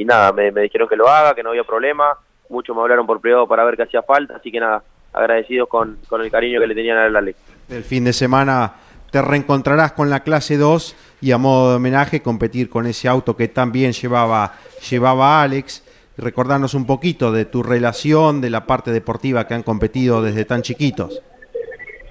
[0.05, 2.17] nada, me, me dijeron que lo haga, que no había problema,
[2.47, 5.97] muchos me hablaron por privado para ver qué hacía falta, así que nada, agradecidos con,
[6.07, 7.35] con el cariño que le tenían a la ley.
[7.67, 8.71] El fin de semana
[9.11, 13.35] te reencontrarás con la clase 2 y a modo de homenaje competir con ese auto
[13.35, 14.53] que también llevaba,
[14.89, 15.85] llevaba Alex.
[16.17, 20.61] Recordarnos un poquito de tu relación, de la parte deportiva que han competido desde tan
[20.61, 21.21] chiquitos.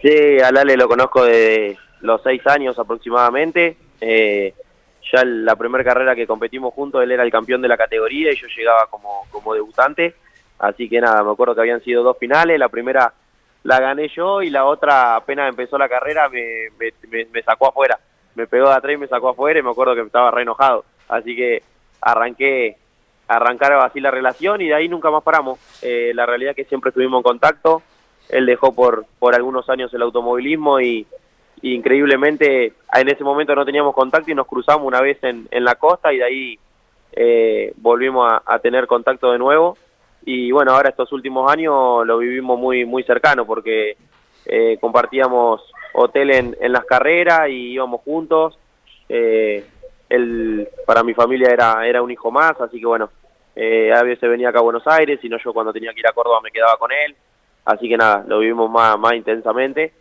[0.00, 3.76] Sí, a Lale lo conozco de los seis años aproximadamente.
[4.00, 4.54] Eh,
[5.12, 8.36] ya la primera carrera que competimos juntos, él era el campeón de la categoría y
[8.36, 10.14] yo llegaba como, como debutante.
[10.58, 12.58] Así que nada, me acuerdo que habían sido dos finales.
[12.58, 13.12] La primera
[13.68, 17.98] la gané yo y la otra apenas empezó la carrera me, me, me, sacó afuera.
[18.34, 20.86] Me pegó de atrás y me sacó afuera y me acuerdo que estaba re enojado.
[21.06, 21.62] Así que
[22.00, 22.78] arranqué,
[23.26, 25.58] arrancar así la relación y de ahí nunca más paramos.
[25.82, 27.82] Eh, la realidad es que siempre estuvimos en contacto.
[28.30, 31.06] Él dejó por, por algunos años el automovilismo y,
[31.60, 35.74] increíblemente en ese momento no teníamos contacto y nos cruzamos una vez en, en la
[35.74, 36.58] costa y de ahí
[37.12, 39.76] eh, volvimos a tener contacto de nuevo
[40.24, 43.96] y bueno, ahora estos últimos años lo vivimos muy muy cercano porque
[44.46, 45.62] eh, compartíamos
[45.94, 48.58] hotel en, en, las carreras y íbamos juntos.
[49.08, 49.64] Eh,
[50.08, 53.10] él, para mi familia era, era un hijo más, así que bueno,
[53.54, 56.06] eh, a veces venía acá a Buenos Aires, y no yo cuando tenía que ir
[56.06, 57.14] a Córdoba me quedaba con él,
[57.64, 59.92] así que nada, lo vivimos más, más intensamente.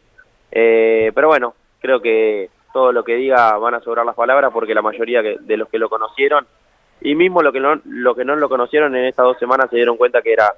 [0.51, 4.73] Eh, pero bueno, creo que todo lo que diga van a sobrar las palabras porque
[4.73, 6.45] la mayoría de los que lo conocieron
[7.01, 9.75] y mismo lo que no lo que no lo conocieron en estas dos semanas se
[9.75, 10.53] dieron cuenta que era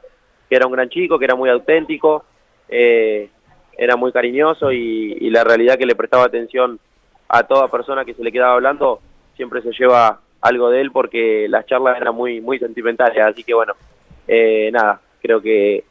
[0.49, 2.25] que era un gran chico que era muy auténtico
[2.69, 3.29] eh,
[3.77, 6.79] era muy cariñoso y, y, la realidad que le prestaba atención
[7.29, 8.99] a toda persona que se le quedaba hablando
[9.35, 13.17] siempre se lleva algo de él porque las charlas eran muy muy sentimentales.
[13.19, 13.73] Así que bueno
[14.27, 15.83] eh, nada creo que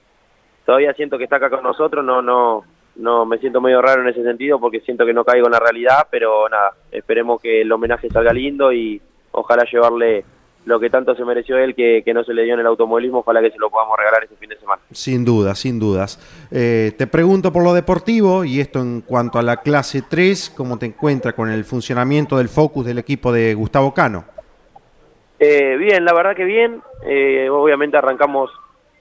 [0.64, 2.64] todavía siento que está acá con nosotros no no
[2.96, 5.61] no me siento medio raro en ese sentido porque siento que no caigo en la
[5.61, 9.01] realidad pero nada esperemos que el homenaje salga lindo y
[9.32, 10.24] ojalá llevarle
[10.64, 13.20] lo que tanto se mereció él que, que, no se le dio en el automovilismo,
[13.20, 14.82] ojalá que se lo podamos regalar este fin de semana.
[14.90, 16.18] Sin duda, sin dudas.
[16.50, 20.78] Eh, te pregunto por lo deportivo y esto en cuanto a la clase 3, ¿cómo
[20.78, 24.24] te encuentras con el funcionamiento del focus del equipo de Gustavo Cano?
[25.38, 26.82] Eh, bien, la verdad que bien.
[27.06, 28.50] Eh, obviamente arrancamos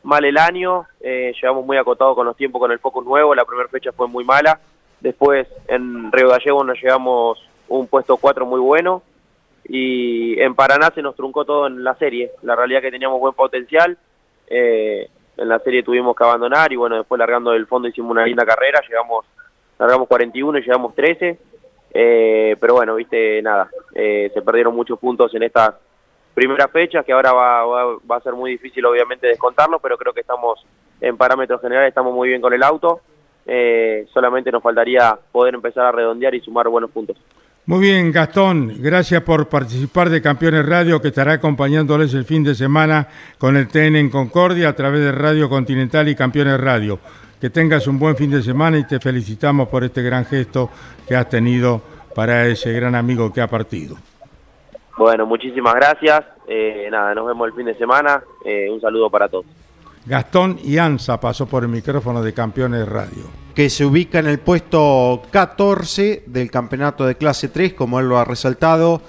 [0.04, 3.46] mal el año, eh, llegamos muy acotados con los tiempos con el focus nuevo, la
[3.46, 4.60] primera fecha fue muy mala.
[5.02, 9.02] Después en Río Gallego nos llegamos un puesto 4 muy bueno
[9.70, 12.32] y en Paraná se nos truncó todo en la serie.
[12.44, 13.98] La realidad que teníamos buen potencial,
[14.48, 18.26] eh, en la serie tuvimos que abandonar y bueno, después largando del fondo hicimos una
[18.26, 19.26] linda carrera, llegamos,
[19.78, 21.40] largamos 41 y llegamos 13,
[21.94, 25.76] eh, pero bueno, viste, nada, eh, se perdieron muchos puntos en estas
[26.34, 27.66] primeras fechas que ahora va,
[28.10, 30.66] va, a ser muy difícil obviamente descontarlo, pero creo que estamos
[31.02, 33.02] en parámetros generales, estamos muy bien con el auto,
[33.46, 37.18] eh, solamente nos faltaría poder empezar a redondear y sumar buenos puntos.
[37.68, 42.56] Muy bien, Gastón, gracias por participar de Campeones Radio, que estará acompañándoles el fin de
[42.56, 46.98] semana con el TN en Concordia a través de Radio Continental y Campeones Radio.
[47.42, 50.70] Que tengas un buen fin de semana y te felicitamos por este gran gesto
[51.06, 51.82] que has tenido
[52.16, 53.98] para ese gran amigo que ha partido.
[54.98, 56.24] Bueno, muchísimas gracias.
[56.48, 58.24] Eh, nada, nos vemos el fin de semana.
[58.46, 59.46] Eh, un saludo para todos.
[60.08, 63.26] Gastón Ianza pasó por el micrófono de Campeones Radio.
[63.54, 68.18] que se ubica en el puesto 14 del campeonato de clase 3, como él lo
[68.18, 69.02] ha resaltado.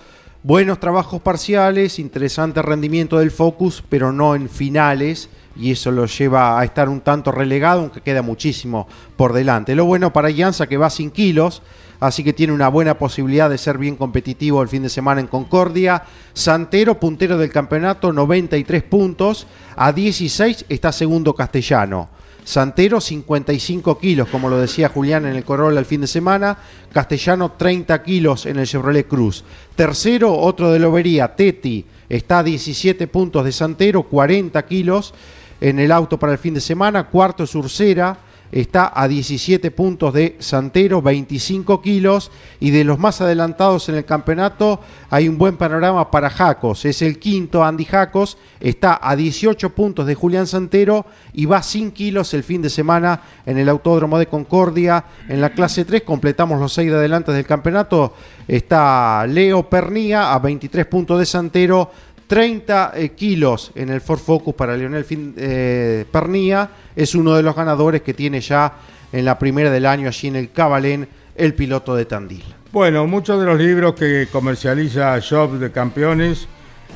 [0.42, 6.58] Buenos trabajos parciales, interesante rendimiento del Focus, pero no en finales, y eso lo lleva
[6.58, 9.76] a estar un tanto relegado, aunque queda muchísimo por delante.
[9.76, 11.62] Lo bueno para Ianza que va sin kilos,
[12.00, 15.26] así que tiene una buena posibilidad de ser bien competitivo el fin de semana en
[15.26, 16.02] Concordia.
[16.32, 19.46] Santero, puntero del campeonato, 93 puntos,
[19.76, 22.08] a 16 está segundo Castellano.
[22.48, 26.56] Santero 55 kilos, como lo decía Julián en el Corolla el fin de semana.
[26.90, 29.44] Castellano 30 kilos en el Chevrolet Cruz.
[29.76, 35.12] Tercero, otro de Lobería, Teti, está a 17 puntos de Santero, 40 kilos
[35.60, 37.08] en el auto para el fin de semana.
[37.08, 38.16] Cuarto, Surcera,
[38.52, 42.30] está a 17 puntos de Santero, 25 kilos.
[42.60, 44.80] Y de los más adelantados en el campeonato,
[45.10, 46.84] hay un buen panorama para Jacos.
[46.84, 51.92] Es el quinto, Andy Jacos, está a 18 puntos de Julián Santero y va sin
[51.92, 55.04] kilos el fin de semana en el Autódromo de Concordia.
[55.28, 58.14] En la clase 3 completamos los seis de adelantes del campeonato.
[58.46, 61.90] Está Leo Pernía a 23 puntos de Santero.
[62.28, 66.70] 30 eh, kilos en el Ford Focus para Leonel fin, eh, Pernía.
[66.94, 68.74] Es uno de los ganadores que tiene ya
[69.10, 72.44] en la primera del año allí en el Cabalén el piloto de Tandil.
[72.70, 76.46] Bueno, muchos de los libros que comercializa Shop de Campeones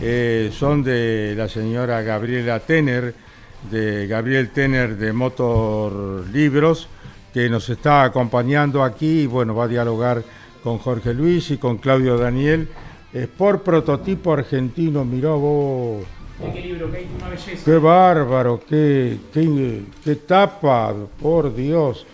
[0.01, 3.15] eh, son de la señora Gabriela Tener,
[3.71, 6.89] de Gabriel Tener de Motor Libros,
[7.33, 10.23] que nos está acompañando aquí y bueno, va a dialogar
[10.63, 12.69] con Jorge Luis y con Claudio Daniel.
[13.13, 16.05] Sport Prototipo Argentino, mirá vos.
[16.53, 16.91] ¿Qué libro?
[16.91, 17.65] ¿Qué, una belleza.
[17.65, 22.07] Qué bárbaro, qué, qué, qué tapa, por Dios.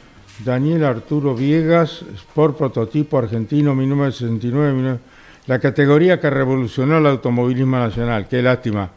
[0.45, 4.73] Daniel Arturo Viegas, Sport Prototipo Argentino 1969.
[4.73, 4.99] 19...
[5.47, 8.29] La categoría que revolucionó el automovilismo nacional.
[8.29, 8.91] Qué lástima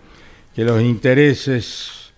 [0.53, 2.11] que los intereses,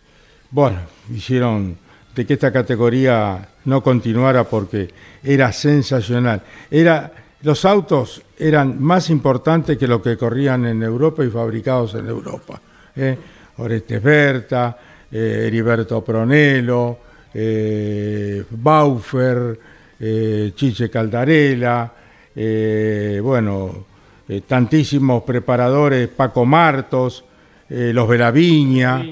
[0.49, 0.79] bueno,
[1.13, 1.77] hicieron
[2.15, 4.89] de que esta categoría no continuara porque
[5.23, 6.41] era sensacional.
[6.71, 7.11] Era,
[7.43, 12.59] los autos eran más importantes que lo que corrían en Europa y fabricados en Europa.
[12.95, 13.17] ¿eh?
[13.57, 14.77] Orestes Berta,
[15.11, 16.97] eh, Heriberto Pronello,
[17.33, 19.59] eh, Baufer,
[19.99, 21.91] eh, Chiche Caldarela,
[22.35, 23.85] eh, bueno,
[24.47, 27.25] tantísimos preparadores, Paco Martos,
[27.69, 29.03] los Velaviña.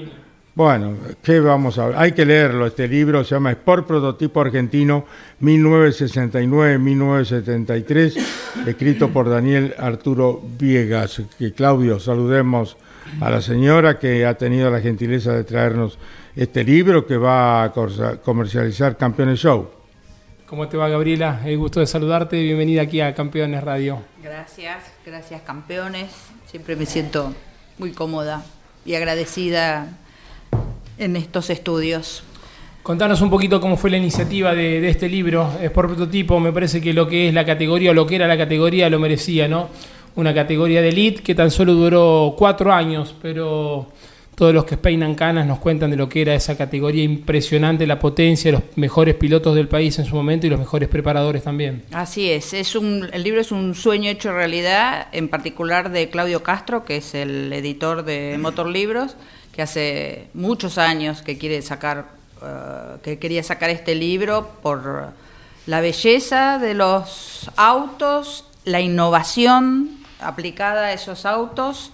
[0.54, 5.04] Bueno, ¿qué vamos a Hay que leerlo, este libro se llama Sport Prototipo Argentino
[5.40, 8.24] 1969-1973,
[8.66, 11.22] escrito por Daniel Arturo Viegas.
[11.38, 12.76] Que Claudio, saludemos
[13.20, 15.98] a la señora que ha tenido la gentileza de traernos
[16.34, 17.72] este libro que va a
[18.22, 19.70] comercializar Campeones Show.
[20.46, 21.40] ¿Cómo te va, Gabriela?
[21.44, 22.40] El gusto de saludarte.
[22.40, 24.02] Bienvenida aquí a Campeones Radio.
[24.22, 26.10] Gracias, gracias, campeones.
[26.46, 27.34] Siempre me siento
[27.78, 28.44] muy cómoda
[28.84, 29.88] y agradecida
[30.98, 32.24] en estos estudios.
[32.82, 36.40] Contanos un poquito cómo fue la iniciativa de, este libro, Sport Prototipo.
[36.40, 38.98] Me parece que lo que es la categoría o lo que era la categoría lo
[38.98, 39.68] merecía, ¿no?
[40.16, 43.86] Una categoría de elite que tan solo duró cuatro años, pero
[44.34, 48.00] todos los que peinan canas nos cuentan de lo que era esa categoría impresionante, la
[48.00, 51.84] potencia, los mejores pilotos del país en su momento y los mejores preparadores también.
[51.92, 56.42] Así es, es un, el libro es un sueño hecho realidad, en particular de Claudio
[56.42, 59.16] Castro, que es el editor de Motor Libros,
[59.52, 65.12] que hace muchos años que quiere sacar, uh, que quería sacar este libro por
[65.66, 71.92] la belleza de los autos, la innovación aplicada a esos autos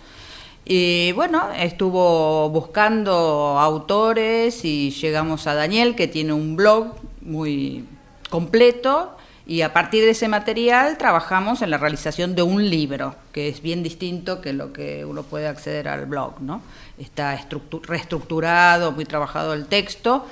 [0.71, 3.13] y bueno, estuvo buscando
[3.59, 7.87] autores y llegamos a Daniel, que tiene un blog muy
[8.29, 13.49] completo, y a partir de ese material trabajamos en la realización de un libro, que
[13.49, 16.61] es bien distinto que lo que uno puede acceder al blog, ¿no?
[16.99, 17.39] Está
[17.83, 20.27] reestructurado, muy trabajado el texto,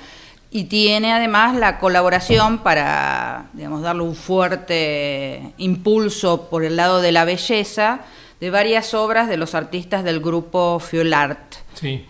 [0.51, 7.11] y tiene además la colaboración para, digamos, darle un fuerte impulso por el lado de
[7.11, 8.01] la belleza,
[8.39, 11.55] de varias obras de los artistas del grupo Fiolart.
[11.73, 12.05] Sí.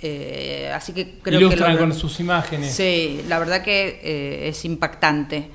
[0.00, 2.74] Eh, así que creo Ilustran que lo, con sus imágenes.
[2.74, 5.48] Sí, la verdad que eh, es impactante.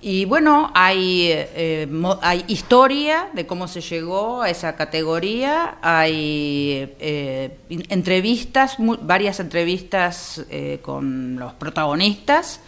[0.00, 1.88] Y bueno, hay, eh,
[2.20, 10.80] hay historia de cómo se llegó a esa categoría, hay eh, entrevistas, varias entrevistas eh,
[10.82, 12.60] con los protagonistas,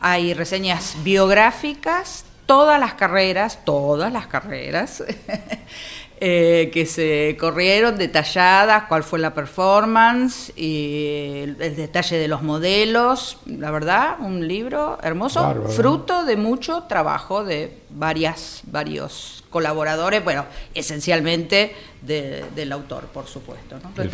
[0.00, 5.04] hay reseñas biográficas, todas las carreras, todas las carreras,
[6.24, 12.42] eh, que se corrieron, detalladas, cuál fue la performance y el, el detalle de los
[12.42, 13.38] modelos.
[13.46, 15.68] La verdad, un libro hermoso, Bárbaro.
[15.70, 20.44] fruto de mucho trabajo de varias, varios colaboradores, bueno,
[20.74, 23.76] esencialmente de- del autor, por supuesto.
[23.82, 23.90] ¿no?
[24.00, 24.08] El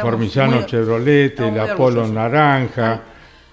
[0.57, 2.07] muy- Chevrolet, el Apolo.
[2.09, 3.03] Naranja.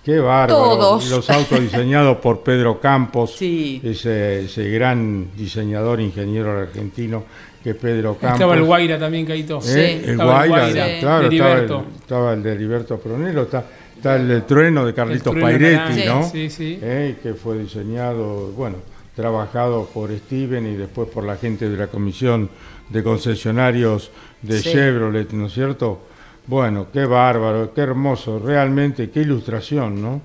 [0.03, 0.53] Qué bárbaro.
[0.77, 1.09] Todos.
[1.09, 3.81] Los autos diseñados por Pedro Campos, Sí.
[3.83, 7.23] ese, ese gran diseñador, ingeniero argentino
[7.65, 8.33] que Pedro Campos.
[8.33, 9.59] Estaba el Guaira también, Caito.
[9.65, 10.01] ¿Eh?
[10.03, 13.65] El Estaba Guaira, Guaira, claro, de estaba el, estaba el de Heriberto Pronelo, está,
[13.97, 16.29] está el, trueno de Carlitos trueno Pairetti, ¿no?
[16.29, 16.77] sí, sí.
[16.79, 18.75] Eh, que fue diseñado, bueno,
[19.15, 22.51] trabajado por Steven y después por la gente de la Comisión
[22.89, 24.11] de Concesionarios
[24.43, 24.71] de Sí.
[24.71, 26.01] Chevrolet, ¿no es cierto?
[26.45, 30.21] Bueno, qué bárbaro, qué hermoso, realmente, qué ilustración, ¿no?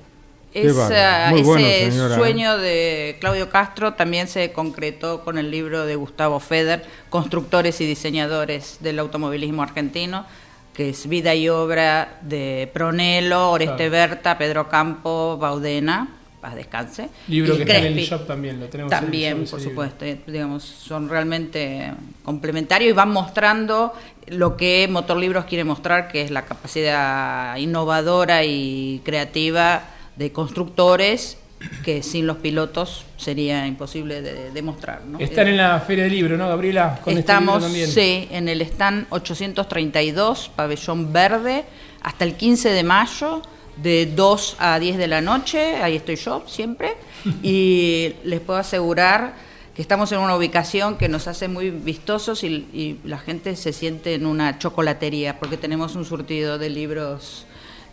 [0.53, 1.29] Esa-.
[1.31, 2.19] Muy ese bueno, señora, ¿eh?
[2.19, 7.87] sueño de Claudio Castro también se concretó con el libro de Gustavo Feder, Constructores y
[7.87, 10.27] Diseñadores del Automovilismo Argentino,
[10.75, 13.91] que es vida y obra de Pronelo, Oreste Claro.
[13.93, 16.09] Berta, Pedro Campo, Baudena,
[16.41, 17.11] paz descanse.
[17.29, 18.11] Libro y que está en el Crespi.
[18.11, 19.71] shop también, lo tenemos en el También, shop, por libro.
[19.71, 21.93] supuesto, eh, digamos, son realmente
[22.25, 23.93] complementarios y van mostrando
[24.27, 29.83] lo que Motorlibros quiere mostrar, que es la capacidad innovadora y creativa
[30.17, 31.39] de constructores
[31.85, 35.03] que sin los pilotos sería imposible de demostrar.
[35.05, 35.19] ¿no?
[35.19, 37.01] Están en la Feria del Libro, ¿no, Gabriela?
[37.03, 41.65] Con este Estamos, sí, en el stand 832, pabellón verde,
[42.03, 43.43] hasta el 15 de mayo,
[43.77, 46.95] de 2 a 10 de la noche, ahí estoy yo siempre,
[47.43, 49.35] y les puedo asegurar
[49.75, 53.73] que estamos en una ubicación que nos hace muy vistosos y, y la gente se
[53.73, 57.47] siente en una chocolatería, porque tenemos un surtido de libros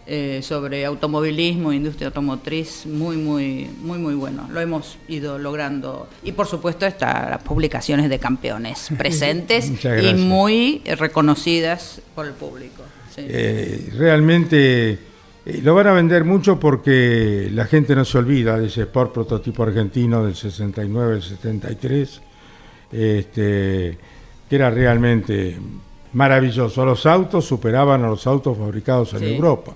[0.09, 4.47] eh, sobre automovilismo, industria automotriz, muy, muy, muy, muy bueno.
[4.49, 6.07] Lo hemos ido logrando.
[6.23, 12.33] Y por supuesto están las publicaciones de campeones presentes y muy eh, reconocidas por el
[12.33, 12.83] público.
[13.13, 13.21] sí.
[13.27, 14.91] Eh, realmente
[15.45, 19.13] eh, lo van a vender mucho porque la gente no se olvida de ese Sport
[19.13, 22.21] prototipo argentino del 69, el 73,
[22.93, 23.97] este,
[24.49, 25.57] que era realmente
[26.13, 26.85] maravilloso.
[26.85, 29.35] Los autos superaban a los autos fabricados en Sí.
[29.35, 29.75] Europa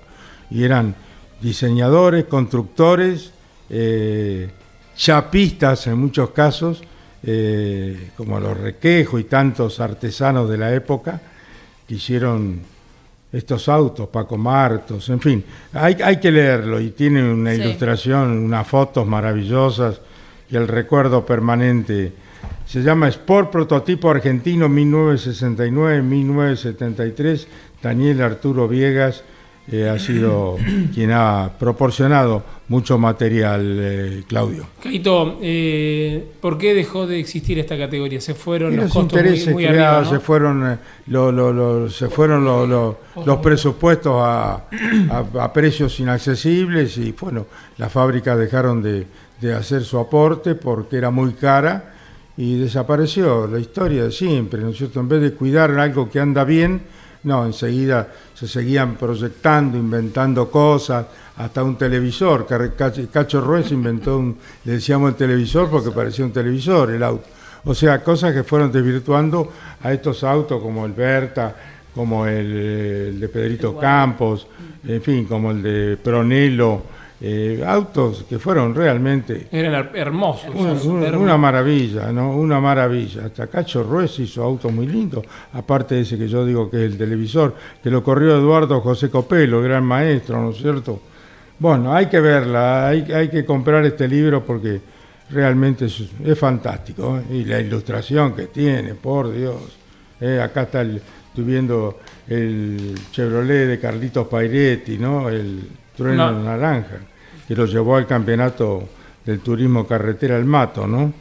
[0.52, 0.94] y eran
[1.40, 3.32] diseñadores, constructores,
[3.70, 4.50] eh,
[4.96, 6.82] chapistas en muchos casos,
[7.24, 11.20] eh, como los Requejo y tantos artesanos de la época
[11.86, 12.60] que hicieron
[13.32, 15.42] estos autos, Paco Martos, en fin,
[15.72, 17.62] hay, hay que leerlo y tiene una Sí.
[17.62, 20.00] ilustración, unas fotos maravillosas
[20.50, 22.12] y el recuerdo permanente.
[22.66, 27.46] Se llama Sport Prototipo Argentino 1969-1973.
[27.82, 29.22] Daniel Arturo Viegas
[29.70, 30.56] eh, ha sido
[30.92, 34.66] quien ha proporcionado mucho material, eh, Claudio.
[34.82, 38.20] Caito, eh, ¿por qué dejó de existir esta categoría?
[38.20, 40.18] Se fueron los los costos muy, intereses muy creados, arriba, ¿no?
[40.18, 40.76] se fueron, eh,
[41.08, 44.64] lo- lo- lo- se fueron lo- lo- los presupuestos a,
[45.10, 47.46] a- a precios inaccesibles y bueno,
[47.78, 49.06] las fábricas dejaron de,
[49.40, 51.90] de hacer su aporte porque era muy cara
[52.36, 54.98] y desapareció la historia de siempre, ¿no es cierto?
[55.00, 56.80] En vez de cuidar algo que anda bien,
[57.24, 61.06] no, enseguida se seguían proyectando, inventando cosas,
[61.36, 62.46] hasta un televisor.
[63.10, 67.28] Cacho Ruiz inventó un, le decíamos el televisor porque parecía un televisor el auto.
[67.64, 69.52] O sea, cosas que fueron desvirtuando
[69.82, 71.54] a estos autos como el Berta,
[71.94, 74.46] como el, el de Pedrito Campos,
[74.84, 76.82] en fin, como el de Pronelo,
[77.24, 80.52] eh, autos que fueron realmente Eran her- hermosos.
[80.84, 82.36] una, maravilla, ¿no?
[82.36, 83.26] Una maravilla.
[83.26, 86.90] Hasta Cacho Ruiz hizo autos muy lindos, aparte de ese que yo digo que es
[86.92, 91.00] el televisor, que lo corrió Eduardo José Copelo, el gran maestro, ¿no es cierto?
[91.60, 94.80] Bueno, hay que verla, hay, hay que comprar este libro porque
[95.30, 97.18] realmente es, es fantástico.
[97.18, 97.36] ¿eh?
[97.36, 99.54] Y la ilustración que tiene, por Dios.
[100.20, 100.40] ¿eh?
[100.42, 100.96] acá está el,
[101.28, 105.28] estoy viendo el Chevrolet de Carlitos Pairetti, ¿no?
[105.28, 106.42] El trueno No.
[106.42, 106.96] naranja,
[107.46, 108.88] que lo llevó al campeonato
[109.24, 111.12] del turismo carretera al Mato, ¿no?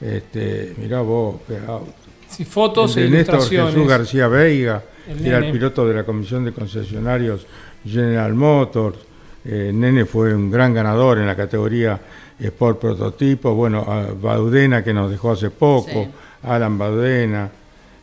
[0.00, 1.36] Este, mirá vos,
[1.68, 1.92] auto.
[2.28, 3.74] Sí, fotos El e de Néstor ilustraciones.
[3.74, 7.46] Jesús García Veiga, El que era el piloto de la Comisión de Concesionarios
[7.84, 8.98] General Motors.
[9.44, 12.00] Eh, Nene fue un gran ganador en la categoría
[12.38, 13.54] Sport Prototipo.
[13.54, 16.08] Bueno, a Baudena que nos dejó hace poco, Sí.
[16.44, 17.50] Alan Baudena,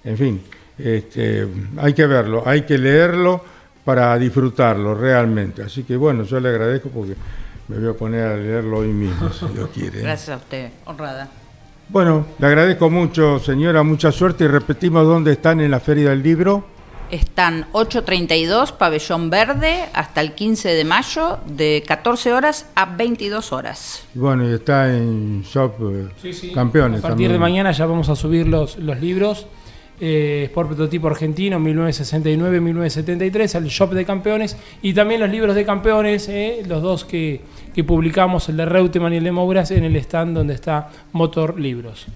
[0.04, 0.42] en fin.
[0.78, 1.46] Este,
[1.78, 3.44] hay que verlo, hay que leerlo
[3.84, 5.64] para disfrutarlo realmente.
[5.64, 7.16] Así que bueno, yo le agradezco porque
[7.70, 10.02] me voy a poner a leerlo hoy mismo, si Dios quiere.
[10.02, 11.30] Gracias a usted, honrada.
[11.88, 16.22] Bueno, le agradezco mucho, señora, mucha suerte y repetimos dónde están en la Feria del
[16.22, 16.64] Libro.
[17.10, 24.04] Están 8.32, pabellón verde, hasta el 15 de mayo, de 14 horas a 22 horas.
[24.14, 26.52] Y bueno, y está en Shop eh, Sí, sí.
[26.52, 29.48] Campeones A partir de mañana ya vamos a subir los, los libros
[30.00, 36.30] eh, Sport Prototipo Argentino 1969-1973, el Shop de Campeones y también los libros de campeones,
[36.30, 37.42] eh, los dos que,
[37.74, 41.60] que publicamos, el de Reutemann y el de Mouras, en el stand donde está Motor
[41.60, 42.08] Libros.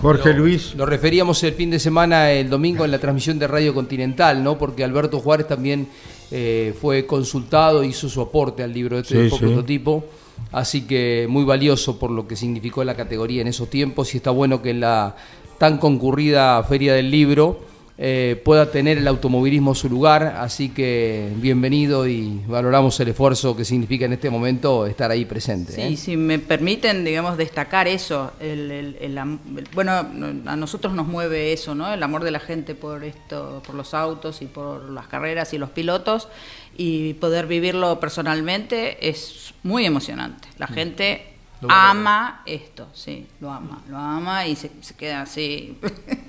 [0.00, 0.74] Jorge Luis.
[0.74, 4.58] Lo referíamos el fin de semana, el domingo, en la transmisión de Radio Continental, ¿no?
[4.58, 5.88] Porque Alberto Juárez también
[6.30, 9.46] eh, fue consultado, hizo su aporte al libro de este Sí, Sport sí.
[9.46, 10.04] prototipo.
[10.52, 14.30] Así que muy valioso por lo que significó la categoría en esos tiempos y está
[14.30, 15.16] bueno que en la
[15.58, 17.60] tan concurrida Feria del Libro
[17.98, 20.36] eh, pueda tener el automovilismo su lugar.
[20.38, 25.72] Así que bienvenido y valoramos el esfuerzo que significa en este momento estar ahí presente.
[25.72, 25.96] Sí, ¿eh?
[25.96, 29.38] si me permiten, digamos, destacar eso, el, el- el
[29.74, 31.90] bueno, a nosotros nos mueve eso, ¿no?
[31.92, 35.58] El amor de la gente por esto, por los autos y por las carreras y
[35.58, 36.28] los pilotos,
[36.76, 40.48] y poder vivirlo personalmente es muy emocionante.
[40.58, 41.24] La gente
[41.60, 45.78] Lo ama esto, sí, lo ama, lo ama y se, se queda así.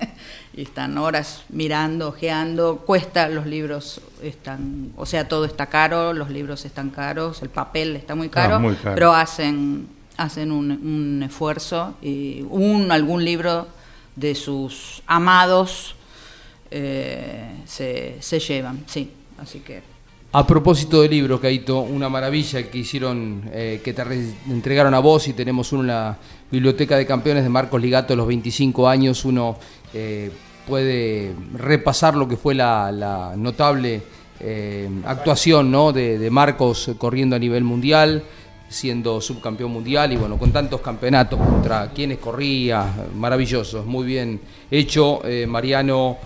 [0.53, 6.29] y están horas mirando, ojeando, cuesta, los libros están, o sea, todo está caro, los
[6.29, 8.95] libros están caros, el papel está muy caro, Ah, muy caro.
[8.95, 13.67] pero hacen hacen un, un esfuerzo y un algún libro
[14.15, 15.95] de sus amados
[16.71, 19.83] eh, se, se llevan, sí, así que
[20.37, 24.99] A propósito de libros, Caito, una maravilla que hicieron, eh, que te re- entregaron a
[24.99, 26.15] vos y tenemos uno en la
[26.51, 29.57] Biblioteca de Campeones de Marcos Ligato, los 25 años, uno
[29.95, 30.29] eh,
[30.67, 34.03] puede repasar lo que fue la, notable
[34.39, 35.91] eh, actuación ¿no?
[35.91, 38.21] de, Marcos corriendo a nivel mundial,
[38.69, 42.85] siendo subcampeón mundial y bueno, con tantos campeonatos contra quienes corría,
[43.15, 46.17] maravilloso, muy bien hecho, Mariano.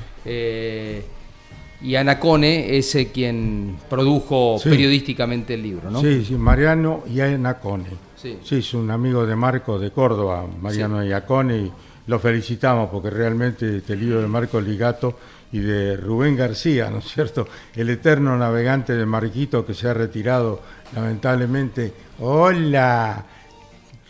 [1.83, 4.69] Y Anacone es eh, quien produjo Sí.
[4.69, 6.01] periodísticamente el libro, ¿no?
[6.01, 7.89] Sí, sí, Mariano Iacone.
[8.15, 8.37] Sí.
[8.43, 11.71] Sí, es un amigo de Marco de Córdoba, Mariano Iacone, y
[12.07, 15.17] lo felicitamos porque realmente este libro de Marco Ligato
[15.51, 17.47] y de Rubén García, ¿no es cierto?
[17.75, 20.61] El eterno navegante de Marquito que se ha retirado
[20.95, 21.93] lamentablemente.
[22.19, 23.25] ¡Hola!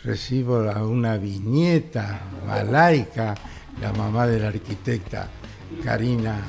[0.04, 3.34] Recibo una viñeta malaica,
[3.80, 5.28] la mamá de la arquitecta
[5.82, 6.40] Karina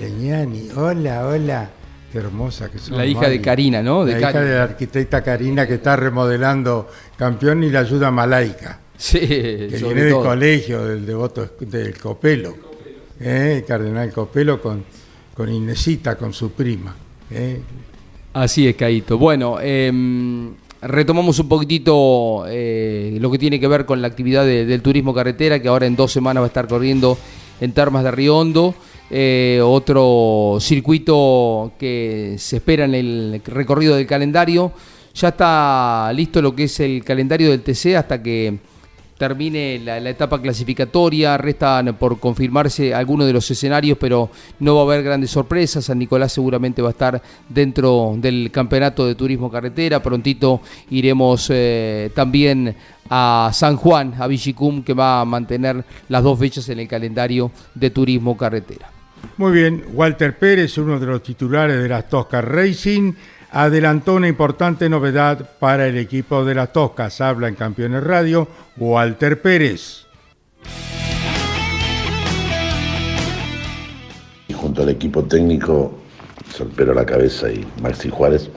[0.00, 0.68] Leñani.
[0.76, 1.70] Hola, hola.
[2.12, 2.96] Qué hermosa que son.
[2.96, 3.40] La hija de.
[3.40, 4.04] Karina, ¿no?
[4.04, 8.80] De la hija de la arquitecta Karina que está remodelando campeón y la ayuda malaica.
[8.96, 12.54] Sí, que viene del colegio del devoto del Copelo.
[13.20, 13.56] ¿eh?
[13.58, 14.84] El cardenal Copelo con,
[15.34, 16.94] con Inesita, con su prima.
[17.30, 17.60] ¿eh?
[18.34, 19.18] Así es, Caito.
[19.18, 24.64] Bueno, em, retomamos un poquitito eh, lo que tiene que ver con la actividad de-
[24.64, 27.18] del turismo carretera, que ahora en dos semanas va a estar corriendo
[27.60, 28.74] en Termas de Riondo.
[29.10, 34.72] Eh, otro circuito que se espera en el recorrido del calendario.
[35.14, 38.58] Ya está listo lo que es el calendario del TC hasta que
[39.16, 44.84] termine la, etapa clasificatoria, restan por confirmarse algunos de los escenarios, pero no va a
[44.84, 45.84] haber grandes sorpresas.
[45.84, 50.02] San Nicolás seguramente va a estar dentro del campeonato de turismo carretera.
[50.02, 52.74] Prontito iremos eh, también
[53.08, 57.50] a San Juan, a Villicum, que va a mantener las dos fechas en el calendario
[57.74, 58.93] de turismo carretera.
[59.36, 63.14] Muy bien, Walter Pérez, uno de los titulares de las Toscas Racing,
[63.50, 67.20] adelantó una importante novedad para el equipo de las Toscas.
[67.20, 70.06] Habla en Campeones Radio, Walter Pérez.
[74.54, 75.98] Junto al equipo técnico,
[76.52, 78.50] Solpero la cabeza y Maxi Juárez,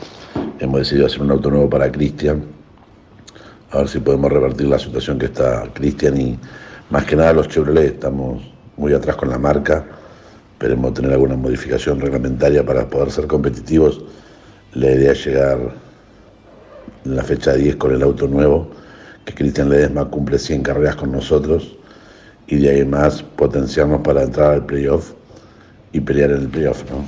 [0.59, 2.43] hemos decidido hacer un auto nuevo para Cristian.
[3.71, 6.39] A ver si podemos revertir la situación que está Cristian y
[6.89, 7.93] más que nada los Chevrolet.
[7.93, 8.41] Estamos
[8.77, 9.85] muy atrás con la marca.
[10.57, 14.01] Esperemos tener alguna modificación reglamentaria para poder ser competitivos.
[14.73, 15.59] La idea es llegar
[17.05, 18.67] en la fecha 10 con el auto nuevo,
[19.23, 21.77] que Cristian Ledesma cumple 100 carreras con nosotros
[22.47, 25.11] y de ahí más potenciarnos para entrar al playoff
[25.91, 27.07] y pelear en el playoff, ¿no?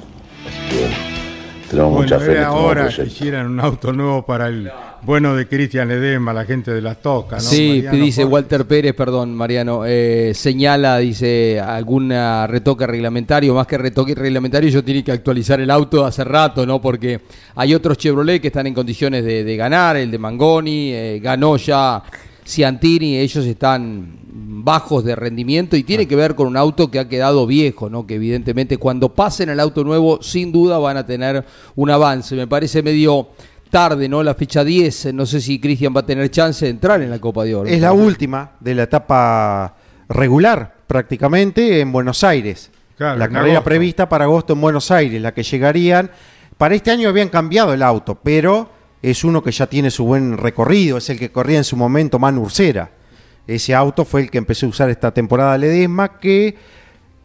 [1.69, 4.47] Tenemos Bueno, mucha fe en era este nuevo hora que hicieran un auto nuevo para
[4.47, 7.43] el bueno de Cristian Edema, la gente de las Toscas.
[7.43, 7.49] ¿no?
[7.49, 8.33] Sí, Mariano dice Jorge.
[8.33, 14.83] Walter Pérez, perdón, Mariano, eh, señala, dice, alguna retoque reglamentario, más que retoque reglamentario, ellos
[14.83, 16.81] tienen que actualizar el auto hace rato, ¿no?
[16.81, 17.21] Porque
[17.55, 21.55] hay otros Chevrolet que están en condiciones de, de ganar, el de Mangoni, eh, ganó
[21.57, 22.03] ya
[22.49, 24.17] Ciantini, ellos están
[24.63, 28.07] bajos de rendimiento y tiene que ver con un auto que ha quedado viejo, ¿no?
[28.07, 31.45] Que evidentemente cuando pasen al auto nuevo, sin duda van a tener
[31.75, 32.35] un avance.
[32.35, 33.29] Me parece medio
[33.69, 34.23] tarde, ¿no?
[34.23, 37.19] La fecha 10, no sé si Cristian va a tener chance de entrar en la
[37.19, 37.69] Copa de Oro.
[37.69, 39.75] Es la última de la etapa
[40.09, 42.71] regular, prácticamente, en Buenos Aires.
[42.97, 43.63] Claro, la carrera agosto.
[43.63, 46.09] prevista para agosto en Buenos Aires, la que llegarían.
[46.57, 50.37] Para este año habían cambiado el auto, pero es uno que ya tiene su buen
[50.37, 52.91] recorrido, es el que corría en su momento Manu Ursera.
[53.47, 56.55] Ese auto fue el que empezó a usar esta temporada Ledesma, que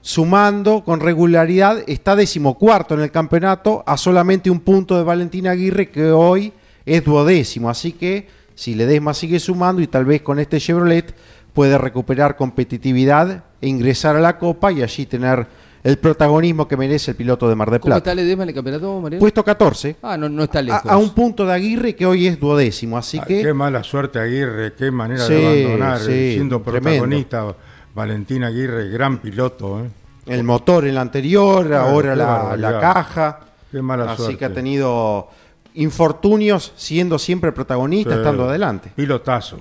[0.01, 5.91] sumando con regularidad, está decimocuarto en el campeonato a solamente un punto de Valentín Aguirre
[5.91, 6.53] que hoy
[6.87, 7.69] es duodécimo.
[7.69, 11.15] Así que si Ledesma sigue sumando y tal vez con este Chevrolet
[11.53, 15.47] puede recuperar competitividad e ingresar a la Copa y allí tener
[15.85, 18.11] el protagonismo que merece el piloto de Mar del ¿Cómo Plata.
[18.11, 19.21] está Ledesma en el campeonato, Mariano?
[19.21, 19.97] Puesto 14.
[20.03, 20.91] Ah, no, no está lejos.
[20.91, 24.19] a un punto de Aguirre que hoy es duodécimo, así Ah, que Qué mala suerte
[24.19, 26.89] Aguirre, qué manera Sí, de abandonar, sí, siendo tremendo.
[26.91, 27.55] protagonista
[27.95, 29.81] Valentín Aguirre, gran piloto.
[29.85, 29.89] ¿eh?
[30.27, 33.41] el motor en la anterior, Claro, ahora la, la caja.
[33.71, 34.39] Qué mala así suerte.
[34.39, 35.29] que ha tenido
[35.75, 38.17] infortunios siendo siempre protagonista, Sí.
[38.19, 38.91] estando adelante.
[38.97, 39.59] Pilotazo.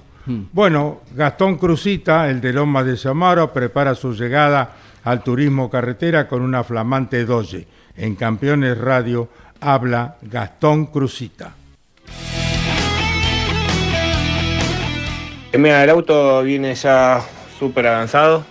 [0.53, 4.71] Bueno, Gastón Cruzita, el de Lomas de Samaro, prepara su llegada
[5.03, 7.67] al turismo carretera con una flamante doye.
[7.95, 9.29] En Campeones Radio
[9.59, 11.53] habla Gastón Cruzita.
[15.53, 17.21] Mira, el auto viene ya
[17.59, 18.43] súper avanzado.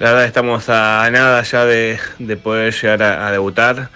[0.00, 3.90] La verdad estamos a nada ya de, de poder llegar a, a debutar.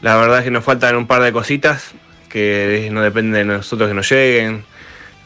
[0.00, 1.92] La verdad es que nos faltan un par de cositas
[2.30, 4.64] que no dependen de nosotros que nos lleguen,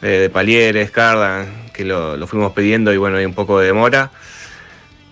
[0.01, 3.67] de, de Palieres, Cardan, que lo, lo fuimos pidiendo y bueno, hay un poco de
[3.67, 4.11] demora.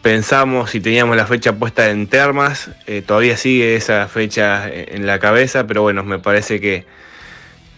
[0.05, 5.17] Pensamos y teníamos la fecha puesta en Termas, eh, todavía sigue esa fecha en la
[5.17, 6.85] cabeza, pero bueno, me parece que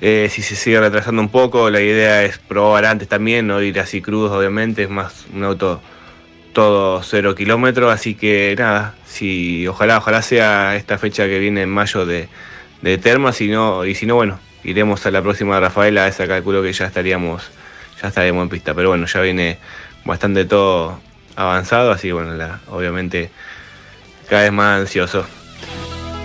[0.01, 3.79] eh, si se sigue retrasando un poco, la idea es probar antes también, no ir
[3.79, 5.81] así crudos, obviamente, es más un auto
[6.51, 11.69] todo cero kilómetros, así que nada, si ojalá, ojalá sea esta fecha que viene en
[11.69, 12.27] mayo de,
[12.81, 16.61] de Termas, y no, y si no, bueno, iremos a la próxima Rafaela, esa calculo
[16.61, 17.49] que ya estaríamos,
[18.01, 19.59] ya estaríamos en pista, pero bueno, ya viene
[20.03, 21.06] bastante todo
[21.37, 23.31] avanzado, así que bueno, la- obviamente
[24.29, 25.25] cada vez más ansioso.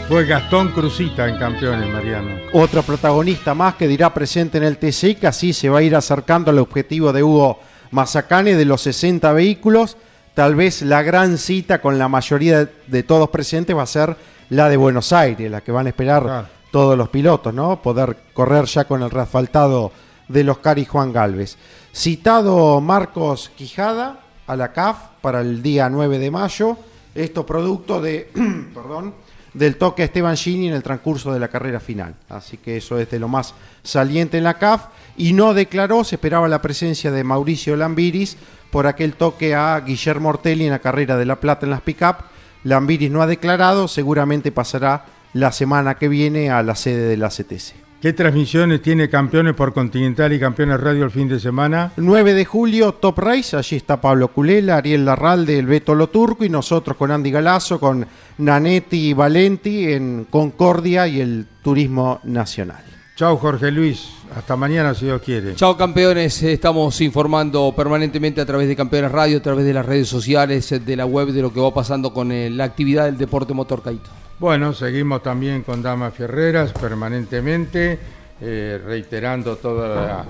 [0.08, 2.30] Fue Gastón Cruzita en Campeones, Mariano.
[2.52, 5.82] Otro protagonista más que dirá presente en el TC y que así se va a
[5.82, 7.60] ir acercando al objetivo de Hugo
[7.92, 9.96] Mazacane de los 60 vehículos.
[10.34, 14.16] Tal vez la gran cita con la mayoría de, de todos presentes va a ser
[14.50, 17.80] la de Buenos Aires, la que van a esperar todos los pilotos, ¿no?
[17.80, 19.92] Poder correr ya con el reasfaltado
[20.28, 21.56] de los Cari Juan Galvez.
[21.94, 26.76] Citado Marcos Quijada a la CAF para el día 9 de mayo.
[27.14, 28.30] Esto producto de,
[28.74, 29.14] perdón,
[29.54, 32.14] del toque a Esteban Gini en el transcurso de la carrera final.
[32.28, 34.86] Así que eso es de lo más saliente en la CAF.
[35.16, 38.36] Y no declaró, se esperaba la presencia de Mauricio Lambiris
[38.70, 42.16] por aquel toque a Guillermo Ortelli en la carrera de La Plata en las pick-up.
[42.64, 47.28] Lambiris no ha declarado, seguramente pasará la semana que viene a la sede de la
[47.28, 47.91] CTC.
[48.02, 51.92] ¿Qué transmisiones tiene Campeones por Continental y Campeones Radio el fin de semana?
[51.96, 56.48] 9 de julio, Top Race, allí está Pablo Culela, Ariel Larralde, el Beto Loturco y
[56.48, 58.04] nosotros con Andy Galazo, con
[58.38, 62.82] Nanetti y Valenti en Concordia y el Turismo Nacional.
[63.14, 64.08] Chau, Jorge Luis.
[64.34, 65.54] Hasta mañana, si Dios quiere.
[65.54, 70.08] Chao campeones, estamos informando permanentemente a través de Campeones Radio, a través de las redes
[70.08, 73.54] sociales, de la web, de lo que va pasando con eh, la actividad del deporte
[73.54, 74.10] motor Caito.
[74.42, 77.96] Bueno, seguimos también con Damas Fierreras permanentemente,
[78.40, 80.24] eh, reiterando todas la-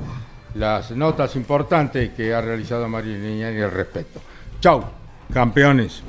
[0.54, 4.20] las notas importantes que ha realizado María Liñani al respecto.
[4.60, 4.84] Chau,
[5.32, 6.02] campeones.